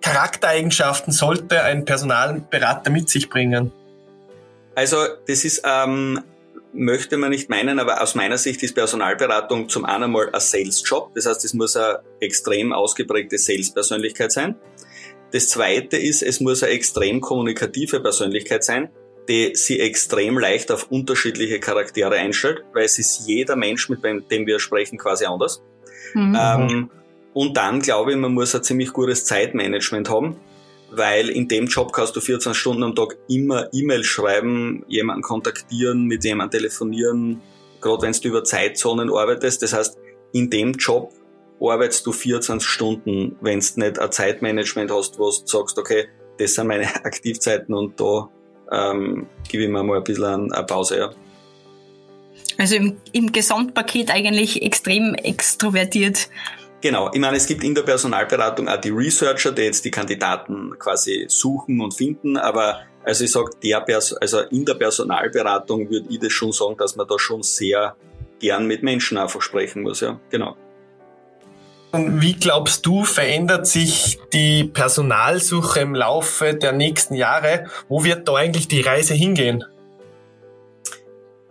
Charaktereigenschaften 0.00 1.12
sollte 1.12 1.62
ein 1.62 1.84
Personalberater 1.84 2.90
mit 2.90 3.08
sich 3.08 3.30
bringen? 3.30 3.72
Also 4.74 4.98
das 5.26 5.44
ist, 5.44 5.62
ähm, 5.64 6.20
möchte 6.72 7.16
man 7.16 7.30
nicht 7.30 7.48
meinen, 7.48 7.78
aber 7.78 8.02
aus 8.02 8.14
meiner 8.14 8.38
Sicht 8.38 8.62
ist 8.62 8.74
Personalberatung 8.74 9.68
zum 9.68 9.84
einen 9.84 10.10
mal 10.10 10.28
ein 10.32 10.40
Sales-Job. 10.40 11.12
Das 11.14 11.26
heißt, 11.26 11.44
es 11.44 11.54
muss 11.54 11.76
eine 11.76 12.00
extrem 12.20 12.72
ausgeprägte 12.72 13.38
Sales-Persönlichkeit 13.38 14.32
sein. 14.32 14.56
Das 15.32 15.48
zweite 15.48 15.96
ist, 15.96 16.22
es 16.22 16.40
muss 16.40 16.62
eine 16.62 16.72
extrem 16.72 17.20
kommunikative 17.20 18.00
Persönlichkeit 18.00 18.64
sein, 18.64 18.90
die 19.28 19.54
sie 19.54 19.80
extrem 19.80 20.38
leicht 20.38 20.70
auf 20.70 20.90
unterschiedliche 20.90 21.58
Charaktere 21.58 22.14
einstellt, 22.14 22.62
weil 22.72 22.84
es 22.84 22.98
ist 22.98 23.26
jeder 23.26 23.56
Mensch, 23.56 23.88
mit 23.88 24.04
dem 24.04 24.46
wir 24.46 24.60
sprechen, 24.60 24.98
quasi 24.98 25.24
anders. 25.24 25.62
Mhm. 26.14 26.36
Ähm, 26.38 26.90
und 27.34 27.56
dann 27.56 27.80
glaube 27.80 28.12
ich, 28.12 28.16
man 28.16 28.32
muss 28.32 28.54
ein 28.54 28.62
ziemlich 28.62 28.92
gutes 28.92 29.24
Zeitmanagement 29.24 30.08
haben, 30.08 30.36
weil 30.90 31.28
in 31.28 31.48
dem 31.48 31.66
Job 31.66 31.92
kannst 31.92 32.16
du 32.16 32.20
14 32.20 32.54
Stunden 32.54 32.82
am 32.82 32.94
Tag 32.94 33.16
immer 33.28 33.68
E-Mails 33.72 34.06
schreiben, 34.06 34.84
jemanden 34.88 35.22
kontaktieren, 35.22 36.04
mit 36.04 36.24
jemandem 36.24 36.60
telefonieren, 36.60 37.42
gerade 37.80 38.02
wenn 38.02 38.12
du 38.12 38.28
über 38.28 38.44
Zeitzonen 38.44 39.12
arbeitest. 39.12 39.62
Das 39.62 39.72
heißt, 39.72 39.98
in 40.32 40.50
dem 40.50 40.72
Job 40.72 41.12
arbeitest 41.60 42.06
du 42.06 42.12
24 42.12 42.68
Stunden, 42.68 43.36
wenn 43.40 43.60
du 43.60 43.80
nicht 43.80 43.98
ein 43.98 44.12
Zeitmanagement 44.12 44.90
hast, 44.90 45.18
wo 45.18 45.30
du 45.30 45.46
sagst, 45.46 45.78
okay, 45.78 46.08
das 46.38 46.54
sind 46.54 46.66
meine 46.66 46.86
Aktivzeiten 47.04 47.74
und 47.74 47.98
da 48.00 48.28
ähm, 48.72 49.26
gebe 49.48 49.64
ich 49.64 49.68
mir 49.68 49.82
mal 49.82 49.98
ein 49.98 50.04
bisschen 50.04 50.52
eine 50.52 50.66
Pause. 50.66 50.98
Ja. 50.98 51.10
Also 52.58 52.76
im, 52.76 52.96
im 53.12 53.32
Gesamtpaket 53.32 54.10
eigentlich 54.10 54.62
extrem 54.62 55.14
extrovertiert. 55.14 56.28
Genau, 56.80 57.10
ich 57.12 57.20
meine, 57.20 57.36
es 57.36 57.46
gibt 57.46 57.64
in 57.64 57.74
der 57.74 57.82
Personalberatung 57.82 58.68
auch 58.68 58.80
die 58.80 58.90
Researcher, 58.90 59.52
die 59.52 59.62
jetzt 59.62 59.84
die 59.84 59.90
Kandidaten 59.90 60.78
quasi 60.78 61.26
suchen 61.28 61.80
und 61.80 61.94
finden, 61.94 62.36
aber 62.36 62.80
also 63.02 63.24
ich 63.24 63.32
sage, 63.32 63.50
der 63.62 63.80
Pers 63.80 64.12
also 64.12 64.40
in 64.40 64.64
der 64.64 64.74
Personalberatung 64.74 65.88
würde 65.90 66.06
ich 66.10 66.18
das 66.18 66.32
schon 66.32 66.52
sagen, 66.52 66.76
dass 66.76 66.96
man 66.96 67.06
da 67.08 67.18
schon 67.18 67.42
sehr 67.42 67.96
gern 68.40 68.66
mit 68.66 68.82
Menschen 68.82 69.16
einfach 69.16 69.40
sprechen 69.40 69.82
muss, 69.82 70.00
ja, 70.00 70.20
genau. 70.30 70.56
Wie 71.96 72.34
glaubst 72.34 72.86
du, 72.86 73.04
verändert 73.04 73.66
sich 73.66 74.18
die 74.32 74.64
Personalsuche 74.64 75.80
im 75.80 75.94
Laufe 75.94 76.54
der 76.54 76.72
nächsten 76.72 77.14
Jahre? 77.14 77.66
Wo 77.88 78.04
wird 78.04 78.28
da 78.28 78.34
eigentlich 78.34 78.68
die 78.68 78.80
Reise 78.80 79.14
hingehen? 79.14 79.64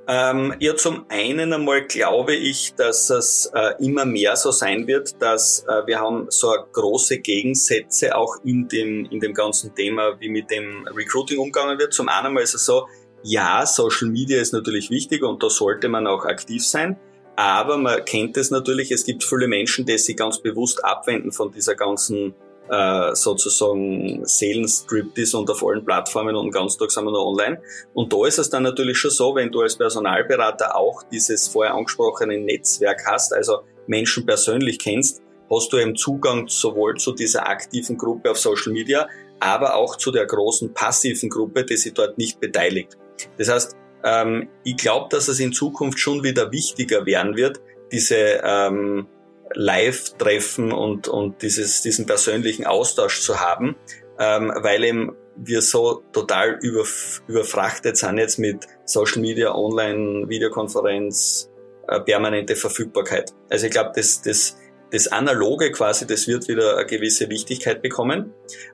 Ähm, 0.07 0.53
ja, 0.59 0.75
zum 0.75 1.05
einen 1.09 1.51
einmal 1.51 1.85
glaube 1.87 2.35
ich, 2.35 2.75
dass 2.75 3.09
es 3.09 3.51
äh, 3.55 3.73
immer 3.83 4.05
mehr 4.05 4.35
so 4.35 4.51
sein 4.51 4.85
wird, 4.85 5.19
dass 5.19 5.65
äh, 5.67 5.87
wir 5.87 5.99
haben 5.99 6.27
so 6.29 6.53
große 6.73 7.19
Gegensätze 7.19 8.15
auch 8.15 8.35
in 8.43 8.67
dem, 8.67 9.05
in 9.05 9.19
dem 9.19 9.33
ganzen 9.33 9.73
Thema, 9.73 10.19
wie 10.19 10.29
mit 10.29 10.51
dem 10.51 10.87
Recruiting 10.87 11.39
umgegangen 11.39 11.79
wird. 11.79 11.93
Zum 11.93 12.07
einen 12.07 12.37
ist 12.37 12.53
es 12.53 12.65
so, 12.65 12.87
ja, 13.23 13.65
Social 13.65 14.09
Media 14.09 14.39
ist 14.39 14.53
natürlich 14.53 14.91
wichtig 14.91 15.23
und 15.23 15.41
da 15.41 15.49
sollte 15.49 15.89
man 15.89 16.05
auch 16.05 16.25
aktiv 16.25 16.63
sein. 16.63 16.97
Aber 17.35 17.77
man 17.77 18.03
kennt 18.05 18.37
es 18.37 18.49
natürlich, 18.51 18.91
es 18.91 19.03
gibt 19.03 19.23
viele 19.23 19.47
Menschen, 19.47 19.85
die 19.85 19.97
sich 19.97 20.15
ganz 20.15 20.39
bewusst 20.39 20.83
abwenden 20.83 21.31
von 21.31 21.51
dieser 21.51 21.75
ganzen 21.75 22.33
äh, 22.69 23.13
sozusagen 23.13 24.25
Seelenstriptease 24.25 25.37
und 25.37 25.49
auf 25.51 25.63
allen 25.63 25.85
Plattformen 25.85 26.35
und 26.35 26.51
ganzen 26.51 26.79
Tag 26.79 26.91
sind 26.91 27.05
wir 27.05 27.11
noch 27.11 27.25
online. 27.25 27.61
Und 27.93 28.11
da 28.11 28.25
ist 28.25 28.39
es 28.39 28.49
dann 28.49 28.63
natürlich 28.63 28.97
schon 28.97 29.11
so, 29.11 29.35
wenn 29.35 29.51
du 29.51 29.61
als 29.61 29.75
Personalberater 29.75 30.75
auch 30.75 31.03
dieses 31.03 31.47
vorher 31.47 31.75
angesprochene 31.75 32.39
Netzwerk 32.39 33.05
hast, 33.05 33.33
also 33.33 33.59
Menschen 33.87 34.25
persönlich 34.25 34.79
kennst, 34.79 35.21
hast 35.51 35.71
du 35.71 35.77
eben 35.77 35.95
Zugang 35.95 36.47
sowohl 36.47 36.95
zu 36.95 37.11
dieser 37.11 37.47
aktiven 37.47 37.97
Gruppe 37.97 38.31
auf 38.31 38.39
Social 38.39 38.71
Media, 38.71 39.07
aber 39.39 39.75
auch 39.75 39.97
zu 39.97 40.11
der 40.11 40.25
großen 40.25 40.73
passiven 40.73 41.29
Gruppe, 41.29 41.65
die 41.65 41.77
sich 41.77 41.93
dort 41.93 42.17
nicht 42.17 42.39
beteiligt. 42.39 42.97
Das 43.37 43.49
heißt, 43.49 43.75
ähm, 44.05 44.47
ich 44.63 44.77
glaube, 44.77 45.07
dass 45.09 45.27
es 45.27 45.39
in 45.39 45.51
Zukunft 45.51 45.99
schon 45.99 46.23
wieder 46.23 46.51
wichtiger 46.51 47.05
werden 47.05 47.35
wird, 47.35 47.59
diese 47.91 48.41
ähm, 48.43 49.07
Live-Treffen 49.53 50.71
und, 50.71 51.07
und 51.07 51.41
dieses, 51.41 51.81
diesen 51.81 52.05
persönlichen 52.05 52.65
Austausch 52.65 53.21
zu 53.21 53.39
haben, 53.39 53.75
ähm, 54.19 54.53
weil 54.55 54.83
eben 54.83 55.15
wir 55.35 55.61
so 55.61 56.03
total 56.13 56.59
über, 56.61 56.83
überfrachtet 57.27 57.97
sind 57.97 58.17
jetzt 58.17 58.39
mit 58.39 58.65
Social 58.85 59.21
Media, 59.21 59.53
Online, 59.53 60.29
Videokonferenz, 60.29 61.49
äh, 61.87 61.99
permanente 61.99 62.55
Verfügbarkeit. 62.55 63.33
Also 63.49 63.65
ich 63.65 63.71
glaube, 63.71 63.91
das, 63.95 64.21
das, 64.21 64.57
das 64.91 65.07
Analoge 65.07 65.71
quasi, 65.71 66.07
das 66.07 66.27
wird 66.27 66.47
wieder 66.47 66.77
eine 66.77 66.85
gewisse 66.85 67.29
Wichtigkeit 67.29 67.81
bekommen. 67.81 68.33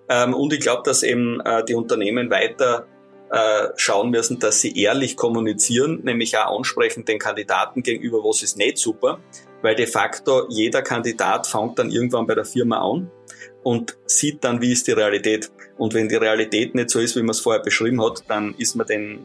Ähm, 0.09 0.33
und 0.33 0.53
ich 0.53 0.59
glaube, 0.59 0.83
dass 0.85 1.03
eben 1.03 1.39
äh, 1.41 1.63
die 1.65 1.73
Unternehmen 1.73 2.29
weiter 2.29 2.87
äh, 3.31 3.69
schauen 3.75 4.09
müssen, 4.09 4.39
dass 4.39 4.59
sie 4.59 4.77
ehrlich 4.77 5.15
kommunizieren, 5.15 6.01
nämlich 6.03 6.37
auch 6.37 6.57
ansprechend 6.57 7.07
den 7.07 7.19
Kandidaten 7.19 7.81
gegenüber, 7.81 8.19
was 8.19 8.43
ist 8.43 8.57
nicht 8.57 8.77
super, 8.77 9.19
weil 9.61 9.75
de 9.75 9.87
facto 9.87 10.47
jeder 10.49 10.81
Kandidat 10.81 11.47
fängt 11.47 11.79
dann 11.79 11.91
irgendwann 11.91 12.27
bei 12.27 12.35
der 12.35 12.45
Firma 12.45 12.79
an 12.79 13.09
und 13.63 13.97
sieht 14.05 14.43
dann, 14.43 14.61
wie 14.61 14.71
ist 14.71 14.87
die 14.87 14.91
Realität. 14.91 15.51
Und 15.77 15.93
wenn 15.93 16.09
die 16.09 16.15
Realität 16.15 16.75
nicht 16.75 16.89
so 16.89 16.99
ist, 16.99 17.15
wie 17.15 17.21
man 17.21 17.29
es 17.29 17.39
vorher 17.39 17.61
beschrieben 17.61 18.03
hat, 18.03 18.23
dann 18.27 18.53
ist 18.57 18.75
man 18.75 18.87
den 18.87 19.19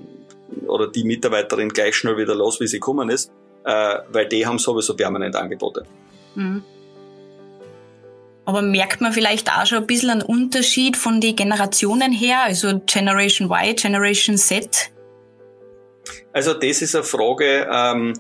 oder 0.69 0.87
die 0.89 1.05
Mitarbeiterin 1.05 1.71
gleich 1.71 1.97
schnell 1.97 2.17
wieder 2.17 2.35
los, 2.35 2.61
wie 2.61 2.67
sie 2.67 2.79
gekommen 2.79 3.11
ist, 3.11 3.33
äh, 3.65 3.99
weil 4.11 4.29
die 4.29 4.47
haben 4.47 4.59
sowieso 4.59 4.95
permanent 4.95 5.35
Angebote. 5.35 5.85
Mhm. 6.35 6.63
Aber 8.47 8.63
merkt 8.63 9.01
man 9.01 9.13
vielleicht 9.13 9.51
auch 9.51 9.67
schon 9.67 9.79
ein 9.79 9.87
bisschen 9.87 10.11
einen 10.11 10.23
Unterschied 10.23 10.97
von 10.97 11.21
den 11.21 11.35
Generationen 11.35 12.13
her, 12.13 12.45
also 12.45 12.81
Generation 12.87 13.51
Y, 13.51 13.75
Generation 13.75 14.39
Z? 14.39 14.93
Also 16.33 16.55
das 16.55 16.81
ist 16.81 16.95
eine 16.95 17.03
Frage, 17.03 17.69
ähm, 17.71 18.15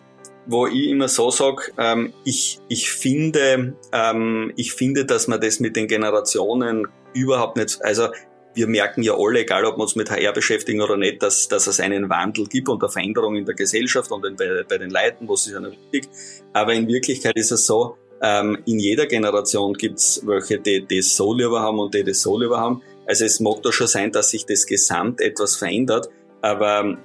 wo 0.47 0.67
ich 0.67 0.89
immer 0.89 1.09
so 1.09 1.31
sage, 1.31 1.73
ähm, 1.79 2.13
ich, 2.25 2.59
ich, 2.69 2.91
finde, 2.91 3.77
ähm, 3.93 4.53
ich 4.57 4.73
finde, 4.73 5.05
dass 5.05 5.29
man 5.29 5.41
das 5.41 5.61
mit 5.61 5.77
den 5.77 5.87
Generationen 5.87 6.89
überhaupt 7.15 7.57
nicht, 7.57 7.79
also 7.85 8.09
wir 8.55 8.67
merken 8.67 9.03
ja 9.03 9.15
alle, 9.17 9.41
egal 9.41 9.65
ob 9.67 9.77
wir 9.77 9.83
uns 9.83 9.97
mit 9.97 10.11
HR 10.11 10.33
beschäftigen 10.33 10.81
oder 10.81 10.97
nicht, 10.97 11.23
dass, 11.23 11.47
dass 11.47 11.67
es 11.67 11.79
einen 11.79 12.09
Wandel 12.09 12.47
gibt 12.47 12.69
und 12.69 12.83
eine 12.83 12.91
Veränderung 12.91 13.37
in 13.37 13.45
der 13.45 13.55
Gesellschaft 13.55 14.11
und 14.11 14.23
bei, 14.23 14.65
bei 14.69 14.79
den 14.79 14.91
Leuten, 14.91 15.29
was 15.29 15.47
ist 15.47 15.53
ja 15.53 15.63
wichtig. 15.63 16.09
Aber 16.53 16.73
in 16.73 16.89
Wirklichkeit 16.89 17.37
ist 17.37 17.53
es 17.53 17.67
so, 17.67 17.97
ähm, 18.23 18.59
in 18.67 18.79
jeder 18.79 19.07
Generation 19.07 19.75
gibt 19.75 19.99
es 19.99 20.23
welche, 20.25 20.59
die 20.59 20.87
das 20.87 21.17
so 21.17 21.35
lieber 21.35 21.61
haben 21.61 21.79
und 21.79 21.95
die 21.95 22.05
das 22.05 22.23
so 22.23 22.39
lieber 22.39 22.59
haben. 22.59 22.83
Also 23.07 23.25
es 23.25 23.41
mag 23.41 23.63
doch 23.63 23.73
schon 23.73 23.87
sein, 23.87 24.11
dass 24.11 24.31
sich 24.31 24.47
das 24.47 24.67
Gesamt 24.67 25.21
etwas 25.21 25.57
verändert, 25.57 26.09
aber 26.41 26.97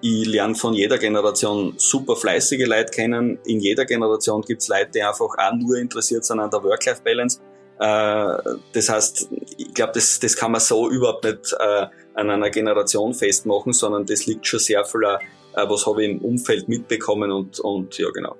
ich 0.00 0.26
lerne 0.26 0.54
von 0.54 0.74
jeder 0.74 0.98
Generation 0.98 1.74
super 1.76 2.16
fleißige 2.16 2.66
Leute 2.66 2.90
kennen. 2.90 3.38
In 3.44 3.60
jeder 3.60 3.84
Generation 3.84 4.42
gibt's 4.42 4.68
Leute, 4.68 4.90
die 4.94 5.02
einfach 5.02 5.30
auch 5.38 5.52
nur 5.54 5.76
interessiert 5.76 6.24
sind 6.24 6.40
an 6.40 6.50
der 6.50 6.62
Work-Life-Balance. 6.62 7.40
Äh, 7.78 8.56
das 8.72 8.88
heißt, 8.88 9.28
ich 9.58 9.74
glaube, 9.74 9.92
das, 9.94 10.18
das 10.20 10.36
kann 10.36 10.52
man 10.52 10.60
so 10.60 10.90
überhaupt 10.90 11.24
nicht 11.24 11.54
äh, 11.58 11.86
an 12.14 12.30
einer 12.30 12.50
Generation 12.50 13.14
festmachen, 13.14 13.72
sondern 13.72 14.06
das 14.06 14.26
liegt 14.26 14.46
schon 14.46 14.60
sehr 14.60 14.84
viel, 14.84 15.02
äh, 15.02 15.68
was 15.68 15.86
habe 15.86 16.04
ich 16.04 16.10
im 16.10 16.18
Umfeld 16.20 16.68
mitbekommen 16.68 17.30
und, 17.30 17.60
und 17.60 17.96
ja, 17.98 18.08
genau. 18.10 18.36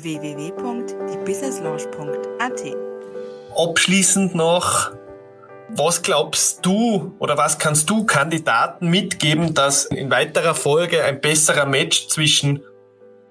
www.diebusinesslaunch.at 0.00 2.62
Abschließend 3.56 4.34
noch, 4.34 4.92
was 5.68 6.02
glaubst 6.02 6.64
du 6.64 7.14
oder 7.18 7.36
was 7.36 7.58
kannst 7.58 7.90
du 7.90 8.04
Kandidaten 8.04 8.88
mitgeben, 8.88 9.54
dass 9.54 9.86
in 9.86 10.10
weiterer 10.10 10.54
Folge 10.54 11.04
ein 11.04 11.20
besserer 11.20 11.66
Match 11.66 12.08
zwischen 12.08 12.62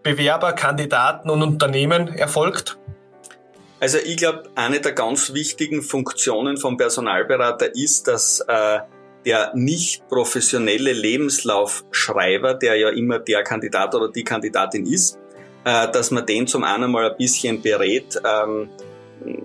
Bewerber, 0.04 0.54
Kandidaten 0.54 1.30
und 1.30 1.44
Unternehmen 1.44 2.08
erfolgt? 2.08 2.78
Also 3.80 3.98
ich 3.98 4.18
glaube, 4.18 4.44
eine 4.56 4.80
der 4.80 4.94
ganz 4.94 5.34
wichtigen 5.34 5.82
Funktionen 5.82 6.58
vom 6.58 6.78
Personalberater 6.78 7.76
ist, 7.76 8.08
dass 8.08 8.40
äh, 8.42 8.80
der 9.26 9.52
nicht 9.56 10.08
professionelle 10.08 10.94
Lebenslaufschreiber, 10.94 12.56
der 12.56 12.76
ja 12.76 12.90
immer 12.90 13.20
der 13.20 13.44
Kandidat 13.44 13.94
oder 13.96 14.10
die 14.10 14.24
Kandidatin 14.24 14.86
ist, 14.86 15.18
dass 15.64 16.12
man 16.12 16.26
den 16.26 16.48
zum 16.48 16.64
einen 16.64 16.92
mal 16.92 17.12
ein 17.12 17.18
bisschen 17.18 17.62
berät, 17.62 18.20
ähm, 18.26 18.70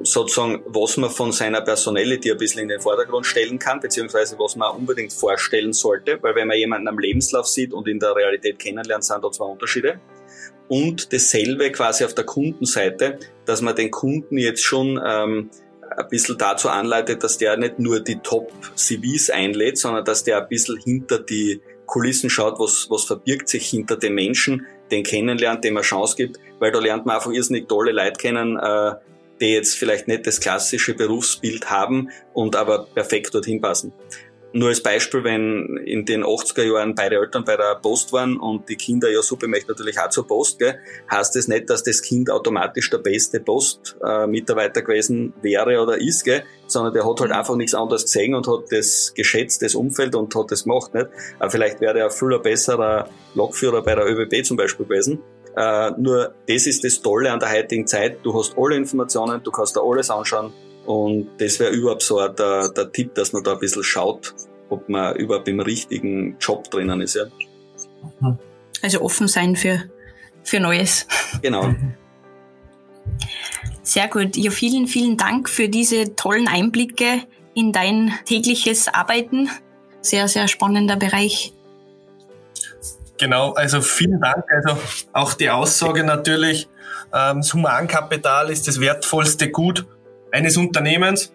sozusagen, 0.03 0.63
was 0.67 0.97
man 0.97 1.11
von 1.11 1.33
seiner 1.33 1.61
Personality 1.61 2.33
ein 2.33 2.39
bisschen 2.39 2.63
in 2.63 2.69
den 2.69 2.81
Vordergrund 2.81 3.27
stellen 3.27 3.59
kann, 3.59 3.81
beziehungsweise 3.81 4.39
was 4.39 4.57
man 4.57 4.75
unbedingt 4.75 5.13
vorstellen 5.13 5.73
sollte, 5.73 6.19
weil 6.23 6.35
wenn 6.35 6.49
man 6.49 6.57
jemanden 6.57 6.89
am 6.89 6.99
Lebenslauf 6.99 7.47
sieht 7.47 7.73
und 7.73 7.87
in 7.89 7.99
der 7.99 8.15
Realität 8.15 8.59
kennenlernt, 8.59 9.05
sind 9.05 9.23
da 9.23 9.31
zwei 9.31 9.45
Unterschiede. 9.45 10.01
Und 10.69 11.13
dasselbe 11.13 11.71
quasi 11.71 12.05
auf 12.05 12.15
der 12.15 12.25
Kundenseite, 12.25 13.19
dass 13.45 13.61
man 13.61 13.77
den 13.77 13.91
Kunden 13.91 14.39
jetzt 14.39 14.65
schon 14.65 15.01
ähm, 15.05 15.51
ein 15.97 16.09
bisschen 16.09 16.39
dazu 16.39 16.69
anleitet, 16.69 17.23
dass 17.23 17.39
der 17.39 17.57
nicht 17.57 17.79
nur 17.79 18.01
die 18.01 18.17
Top-CVs 18.17 19.31
einlädt, 19.31 19.79
sondern 19.79 20.05
dass 20.05 20.25
der 20.25 20.43
ein 20.43 20.49
bisschen 20.49 20.77
hinter 20.79 21.19
die 21.19 21.61
Kulissen 21.87 22.31
schaut, 22.31 22.59
was, 22.59 22.89
was 22.91 23.05
verbirgt 23.05 23.49
sich 23.49 23.69
hinter 23.69 23.97
den 23.97 24.15
Menschen, 24.15 24.67
den 24.91 25.03
kennenlernt, 25.03 25.65
dem 25.65 25.77
er 25.77 25.83
Chance 25.83 26.17
gibt, 26.17 26.39
weil 26.59 26.73
da 26.73 26.79
lernt 26.79 27.07
man 27.07 27.17
einfach 27.17 27.31
irrsinnig 27.31 27.69
tolle 27.69 27.93
Leute 27.93 28.19
kennen, 28.19 28.59
äh, 28.59 28.95
die 29.41 29.53
jetzt 29.53 29.77
vielleicht 29.77 30.09
nicht 30.09 30.27
das 30.27 30.41
klassische 30.41 30.95
Berufsbild 30.95 31.71
haben 31.71 32.11
und 32.33 32.57
aber 32.57 32.87
perfekt 32.87 33.35
dorthin 33.35 33.61
passen. 33.61 33.93
Nur 34.57 34.71
als 34.71 34.83
Beispiel, 34.83 35.23
wenn 35.23 35.77
in 35.85 36.07
den 36.07 36.25
80er 36.25 36.63
Jahren 36.63 36.95
beide 36.95 37.17
Eltern 37.17 37.45
bei 37.45 37.59
der 37.59 37.75
Post 37.75 38.15
waren 38.15 38.39
und 38.39 38.71
die 38.71 38.77
Kinder 38.77 39.11
ja 39.11 39.21
super 39.21 39.49
möchten 39.49 39.71
natürlich 39.71 40.01
auch 40.01 40.09
zur 40.09 40.27
Post, 40.27 40.59
gell, 40.59 40.79
heißt 41.11 41.37
das 41.37 41.47
nicht, 41.47 41.69
dass 41.69 41.83
das 41.83 42.01
Kind 42.01 42.31
automatisch 42.31 42.89
der 42.89 42.97
beste 42.97 43.41
Postmitarbeiter 43.41 44.81
äh, 44.81 44.83
gewesen 44.83 45.35
wäre 45.43 45.83
oder 45.83 46.01
ist, 46.01 46.25
gell, 46.25 46.43
sondern 46.69 46.95
der 46.95 47.07
hat 47.07 47.21
halt 47.21 47.33
mhm. 47.33 47.37
einfach 47.37 47.57
nichts 47.57 47.75
anderes 47.75 48.05
gesehen 48.05 48.35
und 48.35 48.49
hat 48.49 48.73
das 48.73 49.13
geschätzt, 49.15 49.61
das 49.61 49.75
Umfeld 49.75 50.15
und 50.15 50.35
hat 50.35 50.51
das 50.51 50.65
gemacht, 50.65 50.95
nicht? 50.95 51.09
Aber 51.39 51.51
vielleicht 51.51 51.83
wäre 51.83 51.99
er 51.99 52.07
ein 52.07 52.11
viel 52.11 52.39
besserer 52.39 53.11
Lokführer 53.35 53.83
bei 53.83 53.95
der 53.95 54.07
ÖBB 54.07 54.43
zum 54.43 54.57
Beispiel 54.57 54.87
gewesen. 54.87 55.19
Uh, 55.59 55.91
nur 55.99 56.35
das 56.49 56.67
ist 56.67 56.83
das 56.85 57.01
Tolle 57.01 57.31
an 57.31 57.41
der 57.41 57.51
heutigen 57.51 57.87
Zeit. 57.87 58.19
Du 58.23 58.39
hast 58.39 58.57
alle 58.59 58.77
Informationen, 58.77 59.43
du 59.43 59.51
kannst 59.51 59.77
da 59.77 59.81
alles 59.81 60.11
anschauen 60.11 60.53
und 60.87 61.29
das 61.39 61.59
wäre 61.59 61.73
überhaupt 61.73 62.03
so 62.03 62.27
der, 62.29 62.69
der 62.69 62.93
Tipp, 62.93 63.15
dass 63.15 63.33
man 63.33 63.43
da 63.43 63.55
ein 63.55 63.59
bisschen 63.59 63.83
schaut, 63.83 64.35
ob 64.69 64.89
man 64.89 65.17
überhaupt 65.17 65.49
im 65.49 65.61
richtigen 65.61 66.37
Job 66.39 66.71
drinnen 66.71 67.01
ist. 67.01 67.17
Ja. 67.17 68.39
Also 68.83 69.01
offen 69.01 69.27
sein 69.27 69.57
für, 69.57 69.83
für 70.43 70.61
Neues. 70.61 71.07
Genau. 71.43 71.75
Sehr 73.83 74.09
gut. 74.09 74.37
Ja, 74.37 74.51
vielen, 74.51 74.87
vielen 74.87 75.17
Dank 75.17 75.49
für 75.49 75.69
diese 75.69 76.17
tollen 76.17 76.49
Einblicke 76.49 77.23
in 77.55 77.73
dein 77.73 78.13
tägliches 78.25 78.89
Arbeiten. 78.89 79.51
Sehr, 80.01 80.29
sehr 80.29 80.49
spannender 80.49 80.97
Bereich. 80.97 81.53
Genau, 83.19 83.53
also 83.53 83.81
vielen 83.81 84.21
Dank. 84.21 84.45
Also 84.51 84.79
auch 85.13 85.35
die 85.35 85.51
Aussage 85.51 86.05
natürlich, 86.05 86.69
ähm, 87.13 87.39
das 87.39 87.55
Humankapital 87.55 88.51
ist 88.51 88.67
das 88.67 88.81
wertvollste 88.81 89.51
Gut 89.51 89.87
eines 90.37 90.57
Unternehmens. 90.57 91.33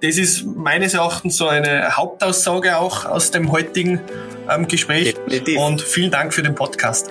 Das 0.00 0.16
ist 0.16 0.46
meines 0.46 0.94
Erachtens 0.94 1.36
so 1.36 1.48
eine 1.48 1.96
Hauptaussage 1.96 2.78
auch 2.78 3.04
aus 3.04 3.30
dem 3.32 3.52
heutigen 3.52 4.00
ähm, 4.48 4.66
Gespräch. 4.66 5.14
Definitiv. 5.14 5.58
Und 5.58 5.82
vielen 5.82 6.10
Dank 6.10 6.32
für 6.32 6.42
den 6.42 6.54
Podcast. 6.54 7.10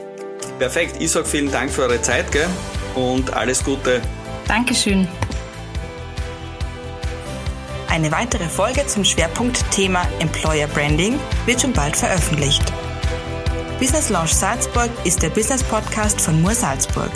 Perfekt. 0.58 0.95
Ich 0.99 1.12
sage 1.12 1.25
vielen 1.25 1.51
Dank 1.51 1.69
für 1.71 1.84
eure 1.84 2.01
Zeit 2.01 2.32
gell? 2.32 2.47
und 2.95 3.34
alles 3.34 3.63
Gute. 3.63 4.01
Dankeschön. 4.47 5.08
Eine 7.89 8.12
weitere 8.12 8.47
Folge 8.47 8.86
zum 8.88 9.03
Schwerpunktthema 9.03 10.08
Employer 10.19 10.67
Branding 10.67 11.19
wird 11.45 11.62
schon 11.62 11.73
bald 11.73 11.95
veröffentlicht. 11.95 12.63
Business 13.79 14.10
Launch 14.10 14.34
Salzburg 14.34 14.89
ist 15.03 15.21
der 15.21 15.29
Business 15.29 15.63
Podcast 15.63 16.21
von 16.21 16.41
Mur 16.41 16.53
Salzburg. 16.53 17.12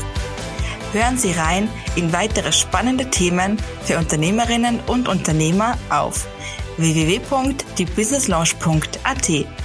Hören 0.93 1.17
Sie 1.17 1.32
rein 1.32 1.67
in 1.95 2.13
weitere 2.13 2.51
spannende 2.51 3.10
Themen 3.10 3.58
für 3.84 3.97
Unternehmerinnen 3.97 4.79
und 4.86 5.08
Unternehmer 5.08 5.75
auf 5.89 6.27
www.diebusinesslaunch.at. 6.77 9.62